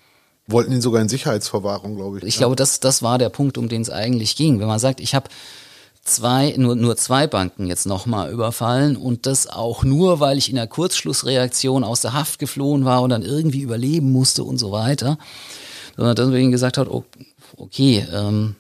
wollten 0.48 0.72
ihn 0.72 0.82
sogar 0.82 1.02
in 1.02 1.10
Sicherheitsverwahrung, 1.10 1.96
glaube 1.96 2.17
ich. 2.17 2.24
Ich 2.24 2.36
ja. 2.36 2.39
glaube, 2.39 2.56
das, 2.56 2.80
das 2.80 3.04
war 3.04 3.17
der 3.17 3.30
Punkt, 3.30 3.58
um 3.58 3.70
den 3.70 3.82
es 3.82 3.89
eigentlich 3.89 4.36
ging. 4.36 4.60
Wenn 4.60 4.67
man 4.67 4.80
sagt, 4.80 5.00
ich 5.00 5.13
habe 5.13 5.30
zwei, 6.04 6.56
nur, 6.58 6.76
nur 6.76 6.96
zwei 6.96 7.28
Banken 7.28 7.67
jetzt 7.67 7.86
nochmal 7.86 8.32
überfallen 8.32 8.96
und 8.96 9.26
das 9.26 9.48
auch 9.48 9.84
nur, 9.84 10.20
weil 10.20 10.38
ich 10.38 10.50
in 10.50 10.56
der 10.56 10.67
Kurzschlussreaktion 10.67 11.84
aus 11.84 12.02
der 12.02 12.13
Haft 12.13 12.39
geflohen 12.39 12.86
war 12.86 13.02
und 13.02 13.10
dann 13.10 13.24
irgendwie 13.24 13.62
überleben 13.62 14.12
musste 14.12 14.43
und 14.43 14.58
so 14.58 14.72
weiter. 14.72 15.17
Sondern 15.98 16.15
deswegen 16.15 16.52
gesagt 16.52 16.78
hat, 16.78 16.88
okay, 17.58 18.08
ähm, 18.13 18.56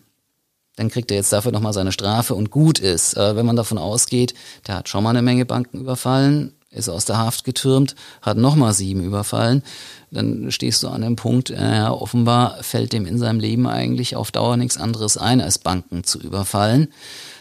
dann 0.77 0.89
kriegt 0.89 1.11
er 1.11 1.17
jetzt 1.17 1.33
dafür 1.33 1.51
nochmal 1.51 1.73
seine 1.73 1.91
Strafe 1.91 2.35
und 2.35 2.49
gut 2.49 2.79
ist. 2.79 3.17
Äh, 3.17 3.35
wenn 3.35 3.45
man 3.45 3.57
davon 3.57 3.77
ausgeht, 3.77 4.33
der 4.67 4.75
hat 4.75 4.87
schon 4.87 5.03
mal 5.03 5.09
eine 5.09 5.21
Menge 5.21 5.45
Banken 5.45 5.81
überfallen, 5.81 6.53
ist 6.69 6.87
aus 6.87 7.05
der 7.05 7.17
Haft 7.17 7.43
getürmt, 7.43 7.95
hat 8.21 8.37
nochmal 8.37 8.73
sieben 8.73 9.03
überfallen, 9.03 9.63
dann 10.11 10.51
stehst 10.51 10.83
du 10.83 10.89
an 10.89 11.01
dem 11.01 11.15
Punkt, 11.15 11.49
äh, 11.49 11.85
offenbar 11.89 12.61
fällt 12.61 12.93
dem 12.93 13.05
in 13.05 13.17
seinem 13.17 13.39
Leben 13.39 13.67
eigentlich 13.67 14.15
auf 14.15 14.31
Dauer 14.31 14.55
nichts 14.55 14.77
anderes 14.77 15.17
ein, 15.17 15.41
als 15.41 15.57
Banken 15.57 16.03
zu 16.03 16.19
überfallen. 16.19 16.89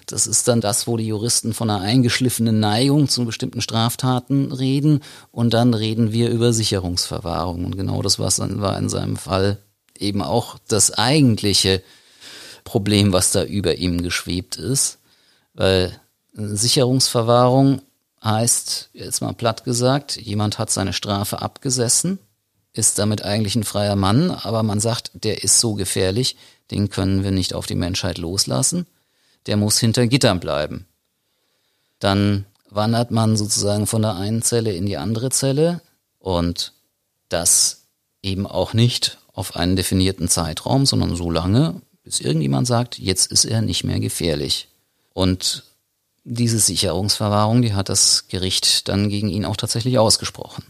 Das 0.06 0.26
ist 0.26 0.46
dann 0.48 0.60
das, 0.60 0.86
wo 0.86 0.96
die 0.96 1.06
Juristen 1.06 1.52
von 1.52 1.68
einer 1.68 1.82
eingeschliffenen 1.82 2.60
Neigung 2.60 3.08
zu 3.08 3.24
bestimmten 3.24 3.60
Straftaten 3.60 4.52
reden 4.52 5.00
und 5.32 5.52
dann 5.52 5.74
reden 5.74 6.12
wir 6.12 6.30
über 6.30 6.52
Sicherungsverwahrung. 6.52 7.64
Und 7.64 7.76
genau 7.76 8.02
das 8.02 8.18
war 8.20 8.78
in 8.78 8.88
seinem 8.88 9.16
Fall 9.16 9.58
eben 9.98 10.22
auch 10.22 10.58
das 10.68 10.92
eigentliche 10.92 11.82
Problem, 12.66 13.14
was 13.14 13.32
da 13.32 13.44
über 13.44 13.76
ihm 13.76 14.02
geschwebt 14.02 14.56
ist. 14.56 14.98
Weil 15.54 15.98
Sicherungsverwahrung 16.34 17.80
heißt, 18.22 18.90
jetzt 18.92 19.22
mal 19.22 19.32
platt 19.32 19.64
gesagt, 19.64 20.16
jemand 20.16 20.58
hat 20.58 20.70
seine 20.70 20.92
Strafe 20.92 21.40
abgesessen, 21.40 22.18
ist 22.74 22.98
damit 22.98 23.22
eigentlich 23.22 23.56
ein 23.56 23.64
freier 23.64 23.96
Mann, 23.96 24.30
aber 24.30 24.62
man 24.62 24.80
sagt, 24.80 25.12
der 25.14 25.42
ist 25.42 25.60
so 25.60 25.74
gefährlich, 25.74 26.36
den 26.70 26.90
können 26.90 27.24
wir 27.24 27.30
nicht 27.30 27.54
auf 27.54 27.66
die 27.66 27.74
Menschheit 27.74 28.18
loslassen, 28.18 28.86
der 29.46 29.56
muss 29.56 29.78
hinter 29.78 30.06
Gittern 30.08 30.40
bleiben. 30.40 30.86
Dann 32.00 32.44
wandert 32.68 33.12
man 33.12 33.36
sozusagen 33.36 33.86
von 33.86 34.02
der 34.02 34.16
einen 34.16 34.42
Zelle 34.42 34.72
in 34.72 34.84
die 34.84 34.98
andere 34.98 35.30
Zelle 35.30 35.80
und 36.18 36.72
das 37.28 37.84
eben 38.22 38.46
auch 38.46 38.74
nicht 38.74 39.18
auf 39.32 39.54
einen 39.54 39.76
definierten 39.76 40.28
Zeitraum, 40.28 40.84
sondern 40.84 41.14
so 41.14 41.30
lange, 41.30 41.80
bis 42.06 42.20
irgendjemand 42.20 42.68
sagt, 42.68 43.00
jetzt 43.00 43.32
ist 43.32 43.44
er 43.44 43.62
nicht 43.62 43.82
mehr 43.82 43.98
gefährlich. 43.98 44.68
Und 45.12 45.64
diese 46.22 46.60
Sicherungsverwahrung, 46.60 47.62
die 47.62 47.74
hat 47.74 47.88
das 47.88 48.28
Gericht 48.28 48.86
dann 48.86 49.08
gegen 49.08 49.28
ihn 49.28 49.44
auch 49.44 49.56
tatsächlich 49.56 49.98
ausgesprochen. 49.98 50.64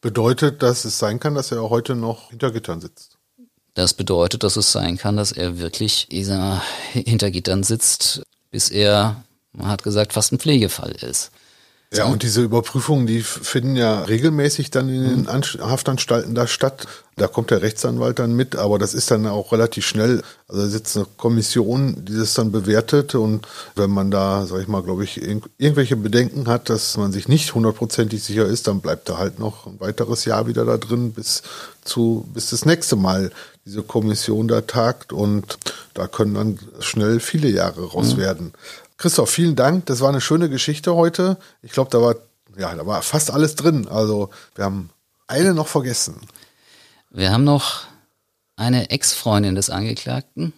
Bedeutet, 0.00 0.64
dass 0.64 0.84
es 0.84 0.98
sein 0.98 1.20
kann, 1.20 1.36
dass 1.36 1.52
er 1.52 1.70
heute 1.70 1.94
noch 1.94 2.30
hinter 2.30 2.50
Gittern 2.50 2.80
sitzt? 2.80 3.18
Das 3.74 3.94
bedeutet, 3.94 4.42
dass 4.42 4.56
es 4.56 4.72
sein 4.72 4.98
kann, 4.98 5.16
dass 5.16 5.30
er 5.30 5.60
wirklich 5.60 6.08
hinter 6.10 7.30
Gittern 7.30 7.62
sitzt, 7.62 8.22
bis 8.50 8.70
er, 8.70 9.22
man 9.52 9.68
hat 9.68 9.84
gesagt, 9.84 10.12
fast 10.12 10.32
ein 10.32 10.40
Pflegefall 10.40 10.90
ist. 10.90 11.30
Ja, 11.96 12.06
und 12.06 12.22
diese 12.22 12.42
Überprüfungen, 12.42 13.06
die 13.06 13.22
finden 13.22 13.76
ja 13.76 14.02
regelmäßig 14.02 14.70
dann 14.70 14.88
in 14.88 15.02
den 15.02 15.20
mhm. 15.22 15.28
Haftanstalten 15.60 16.34
da 16.34 16.46
statt. 16.46 16.86
Da 17.16 17.28
kommt 17.28 17.50
der 17.50 17.62
Rechtsanwalt 17.62 18.18
dann 18.18 18.34
mit, 18.34 18.56
aber 18.56 18.78
das 18.78 18.92
ist 18.92 19.10
dann 19.10 19.26
auch 19.26 19.52
relativ 19.52 19.86
schnell. 19.86 20.22
Also 20.48 20.62
da 20.62 20.68
sitzt 20.68 20.96
eine 20.96 21.06
Kommission, 21.16 22.04
die 22.04 22.16
das 22.16 22.34
dann 22.34 22.52
bewertet 22.52 23.14
und 23.14 23.46
wenn 23.74 23.90
man 23.90 24.10
da, 24.10 24.44
sag 24.44 24.60
ich 24.60 24.68
mal, 24.68 24.82
glaube 24.82 25.04
ich, 25.04 25.22
irgendwelche 25.22 25.96
Bedenken 25.96 26.46
hat, 26.46 26.68
dass 26.68 26.96
man 26.98 27.12
sich 27.12 27.26
nicht 27.26 27.54
hundertprozentig 27.54 28.22
sicher 28.22 28.44
ist, 28.44 28.66
dann 28.66 28.80
bleibt 28.80 29.08
er 29.08 29.16
halt 29.16 29.38
noch 29.38 29.66
ein 29.66 29.80
weiteres 29.80 30.26
Jahr 30.26 30.46
wieder 30.46 30.66
da 30.66 30.76
drin 30.76 31.12
bis 31.12 31.42
zu, 31.84 32.28
bis 32.34 32.50
das 32.50 32.66
nächste 32.66 32.96
Mal 32.96 33.30
diese 33.64 33.82
Kommission 33.82 34.46
da 34.46 34.60
tagt 34.60 35.12
und 35.12 35.58
da 35.94 36.06
können 36.06 36.34
dann 36.34 36.58
schnell 36.80 37.18
viele 37.20 37.48
Jahre 37.48 37.84
raus 37.84 38.14
mhm. 38.14 38.20
Christoph, 38.96 39.30
vielen 39.30 39.56
Dank. 39.56 39.86
Das 39.86 40.00
war 40.00 40.08
eine 40.08 40.20
schöne 40.20 40.48
Geschichte 40.48 40.94
heute. 40.94 41.36
Ich 41.62 41.72
glaube, 41.72 41.90
da 41.90 42.00
war, 42.00 42.16
ja, 42.56 42.74
da 42.74 42.86
war 42.86 43.02
fast 43.02 43.30
alles 43.30 43.54
drin. 43.54 43.88
Also, 43.88 44.30
wir 44.54 44.64
haben 44.64 44.90
eine 45.26 45.54
noch 45.54 45.68
vergessen. 45.68 46.20
Wir 47.10 47.32
haben 47.32 47.44
noch 47.44 47.86
eine 48.56 48.90
Ex-Freundin 48.90 49.54
des 49.54 49.70
Angeklagten, 49.70 50.52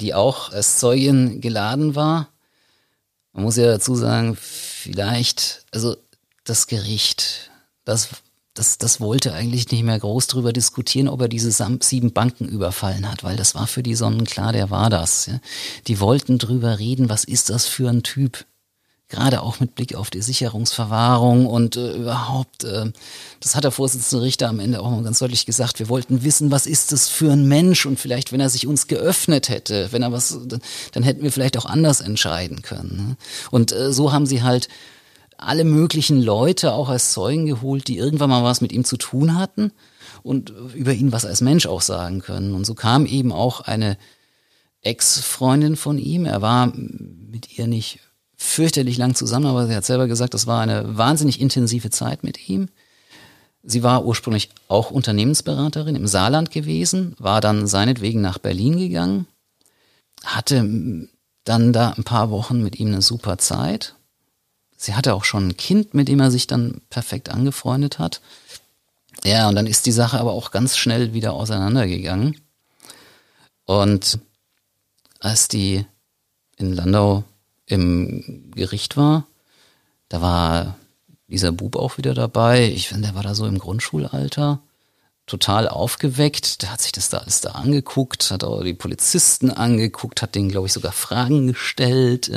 die 0.00 0.14
auch 0.14 0.52
als 0.52 0.78
Zeugin 0.78 1.40
geladen 1.40 1.94
war. 1.94 2.28
Man 3.32 3.44
muss 3.44 3.56
ja 3.56 3.66
dazu 3.66 3.94
sagen, 3.94 4.36
vielleicht, 4.36 5.64
also 5.72 5.96
das 6.44 6.66
Gericht, 6.66 7.50
das 7.84 8.08
das, 8.58 8.78
das 8.78 9.00
wollte 9.00 9.32
eigentlich 9.32 9.70
nicht 9.70 9.84
mehr 9.84 9.98
groß 9.98 10.26
drüber 10.26 10.52
diskutieren, 10.52 11.08
ob 11.08 11.20
er 11.20 11.28
diese 11.28 11.52
sieben 11.80 12.12
Banken 12.12 12.48
überfallen 12.48 13.10
hat, 13.10 13.22
weil 13.22 13.36
das 13.36 13.54
war 13.54 13.66
für 13.66 13.82
die 13.82 13.94
Sonnen 13.94 14.24
klar, 14.24 14.52
der 14.52 14.70
war 14.70 14.90
das. 14.90 15.26
Ja. 15.26 15.38
Die 15.86 16.00
wollten 16.00 16.38
drüber 16.38 16.78
reden, 16.78 17.08
was 17.08 17.24
ist 17.24 17.50
das 17.50 17.66
für 17.66 17.88
ein 17.88 18.02
Typ? 18.02 18.44
gerade 19.10 19.42
auch 19.42 19.58
mit 19.58 19.74
Blick 19.74 19.94
auf 19.94 20.10
die 20.10 20.20
Sicherungsverwahrung 20.20 21.46
und 21.46 21.76
äh, 21.76 21.94
überhaupt, 21.94 22.64
äh, 22.64 22.92
das 23.40 23.54
hat 23.54 23.64
der 23.64 23.70
Vorsitzende 23.70 24.22
Richter 24.22 24.50
am 24.50 24.60
Ende 24.60 24.80
auch 24.80 24.90
mal 24.90 25.02
ganz 25.02 25.18
deutlich 25.20 25.46
gesagt, 25.46 25.78
wir 25.78 25.88
wollten 25.88 26.24
wissen, 26.24 26.50
was 26.50 26.66
ist 26.66 26.92
das 26.92 27.08
für 27.08 27.32
ein 27.32 27.48
Mensch 27.48 27.86
und 27.86 27.98
vielleicht, 27.98 28.32
wenn 28.32 28.40
er 28.40 28.50
sich 28.50 28.66
uns 28.66 28.86
geöffnet 28.86 29.48
hätte, 29.48 29.88
wenn 29.92 30.02
er 30.02 30.12
was, 30.12 30.38
dann 30.92 31.02
hätten 31.02 31.22
wir 31.22 31.32
vielleicht 31.32 31.56
auch 31.56 31.64
anders 31.64 32.02
entscheiden 32.02 32.60
können. 32.60 32.96
Ne? 32.96 33.16
Und 33.50 33.72
äh, 33.72 33.94
so 33.94 34.12
haben 34.12 34.26
sie 34.26 34.42
halt 34.42 34.68
alle 35.38 35.64
möglichen 35.64 36.20
Leute 36.20 36.72
auch 36.72 36.88
als 36.88 37.12
Zeugen 37.12 37.46
geholt, 37.46 37.88
die 37.88 37.96
irgendwann 37.96 38.30
mal 38.30 38.44
was 38.44 38.60
mit 38.60 38.72
ihm 38.72 38.84
zu 38.84 38.96
tun 38.96 39.38
hatten 39.38 39.72
und 40.22 40.52
über 40.74 40.92
ihn 40.92 41.12
was 41.12 41.24
als 41.24 41.40
Mensch 41.40 41.66
auch 41.66 41.80
sagen 41.80 42.20
können. 42.20 42.54
Und 42.54 42.66
so 42.66 42.74
kam 42.74 43.06
eben 43.06 43.32
auch 43.32 43.60
eine 43.60 43.96
Ex-Freundin 44.82 45.76
von 45.76 45.98
ihm. 45.98 46.24
Er 46.24 46.42
war 46.42 46.72
mit 46.74 47.56
ihr 47.56 47.66
nicht 47.66 48.00
fürchterlich 48.36 48.98
lang 48.98 49.14
zusammen, 49.14 49.46
aber 49.46 49.66
sie 49.66 49.74
hat 49.74 49.84
selber 49.84 50.06
gesagt, 50.06 50.34
das 50.34 50.46
war 50.46 50.60
eine 50.60 50.96
wahnsinnig 50.96 51.40
intensive 51.40 51.90
Zeit 51.90 52.24
mit 52.24 52.48
ihm. 52.48 52.68
Sie 53.62 53.82
war 53.82 54.04
ursprünglich 54.04 54.50
auch 54.68 54.90
Unternehmensberaterin 54.90 55.96
im 55.96 56.06
Saarland 56.06 56.50
gewesen, 56.50 57.14
war 57.18 57.40
dann 57.40 57.66
seinetwegen 57.66 58.20
nach 58.20 58.38
Berlin 58.38 58.78
gegangen, 58.78 59.26
hatte 60.24 61.08
dann 61.44 61.72
da 61.72 61.90
ein 61.90 62.04
paar 62.04 62.30
Wochen 62.30 62.62
mit 62.62 62.78
ihm 62.78 62.88
eine 62.88 63.02
super 63.02 63.38
Zeit. 63.38 63.94
Sie 64.80 64.94
hatte 64.94 65.12
auch 65.14 65.24
schon 65.24 65.48
ein 65.48 65.56
Kind, 65.56 65.92
mit 65.92 66.06
dem 66.06 66.20
er 66.20 66.30
sich 66.30 66.46
dann 66.46 66.80
perfekt 66.88 67.30
angefreundet 67.30 67.98
hat. 67.98 68.20
Ja, 69.24 69.48
und 69.48 69.56
dann 69.56 69.66
ist 69.66 69.86
die 69.86 69.92
Sache 69.92 70.20
aber 70.20 70.32
auch 70.32 70.52
ganz 70.52 70.76
schnell 70.76 71.12
wieder 71.12 71.32
auseinandergegangen. 71.32 72.40
Und 73.64 74.20
als 75.18 75.48
die 75.48 75.84
in 76.56 76.72
Landau 76.74 77.24
im 77.66 78.52
Gericht 78.54 78.96
war, 78.96 79.26
da 80.08 80.22
war 80.22 80.76
dieser 81.26 81.50
Bub 81.50 81.74
auch 81.74 81.98
wieder 81.98 82.14
dabei. 82.14 82.68
Ich 82.68 82.88
finde, 82.88 83.08
der 83.08 83.16
war 83.16 83.24
da 83.24 83.34
so 83.34 83.46
im 83.46 83.58
Grundschulalter. 83.58 84.60
Total 85.26 85.68
aufgeweckt. 85.68 86.62
Der 86.62 86.72
hat 86.72 86.80
sich 86.80 86.92
das 86.92 87.10
da 87.10 87.18
alles 87.18 87.40
da 87.40 87.50
angeguckt, 87.50 88.30
hat 88.30 88.44
auch 88.44 88.62
die 88.62 88.74
Polizisten 88.74 89.50
angeguckt, 89.50 90.22
hat 90.22 90.36
denen, 90.36 90.50
glaube 90.50 90.68
ich, 90.68 90.72
sogar 90.72 90.92
Fragen 90.92 91.48
gestellt. 91.48 92.30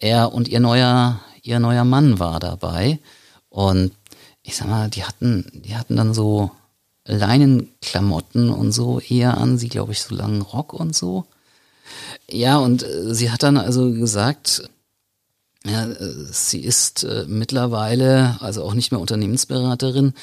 Er 0.00 0.32
und 0.32 0.48
ihr 0.48 0.60
neuer, 0.60 1.20
ihr 1.42 1.58
neuer 1.58 1.84
Mann 1.84 2.18
war 2.18 2.40
dabei. 2.40 2.98
Und 3.48 3.92
ich 4.42 4.56
sag 4.56 4.68
mal, 4.68 4.90
die 4.90 5.04
hatten, 5.04 5.62
die 5.64 5.76
hatten 5.76 5.96
dann 5.96 6.14
so 6.14 6.50
Leinenklamotten 7.04 8.50
und 8.50 8.72
so 8.72 9.00
eher 9.00 9.38
an, 9.38 9.58
sie, 9.58 9.68
glaube 9.68 9.92
ich, 9.92 10.02
so 10.02 10.14
langen 10.14 10.42
Rock 10.42 10.72
und 10.72 10.94
so. 10.94 11.24
Ja, 12.28 12.58
und 12.58 12.82
äh, 12.82 13.14
sie 13.14 13.30
hat 13.30 13.42
dann 13.42 13.56
also 13.56 13.92
gesagt, 13.92 14.68
ja, 15.64 15.86
äh, 15.86 16.14
sie 16.30 16.60
ist 16.60 17.04
äh, 17.04 17.24
mittlerweile 17.28 18.36
also 18.40 18.64
auch 18.64 18.74
nicht 18.74 18.92
mehr 18.92 19.00
Unternehmensberaterin. 19.00 20.14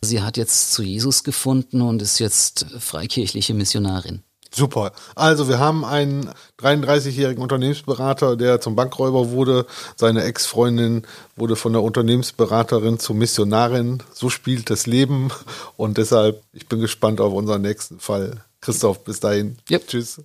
Sie 0.00 0.22
hat 0.22 0.36
jetzt 0.36 0.72
zu 0.72 0.82
Jesus 0.82 1.24
gefunden 1.24 1.82
und 1.82 2.02
ist 2.02 2.18
jetzt 2.18 2.66
freikirchliche 2.78 3.54
Missionarin. 3.54 4.22
Super. 4.50 4.92
Also 5.14 5.48
wir 5.48 5.58
haben 5.58 5.84
einen 5.84 6.30
33-jährigen 6.60 7.42
Unternehmensberater, 7.42 8.36
der 8.36 8.60
zum 8.60 8.76
Bankräuber 8.76 9.30
wurde. 9.30 9.66
Seine 9.96 10.24
Ex-Freundin 10.24 11.02
wurde 11.36 11.56
von 11.56 11.72
der 11.72 11.82
Unternehmensberaterin 11.82 12.98
zur 12.98 13.16
Missionarin. 13.16 14.02
So 14.12 14.30
spielt 14.30 14.70
das 14.70 14.86
Leben. 14.86 15.30
Und 15.76 15.98
deshalb, 15.98 16.42
ich 16.52 16.66
bin 16.66 16.80
gespannt 16.80 17.20
auf 17.20 17.32
unseren 17.32 17.62
nächsten 17.62 18.00
Fall. 18.00 18.44
Christoph, 18.60 19.04
bis 19.04 19.20
dahin. 19.20 19.58
Yep. 19.70 19.86
Tschüss. 19.86 20.20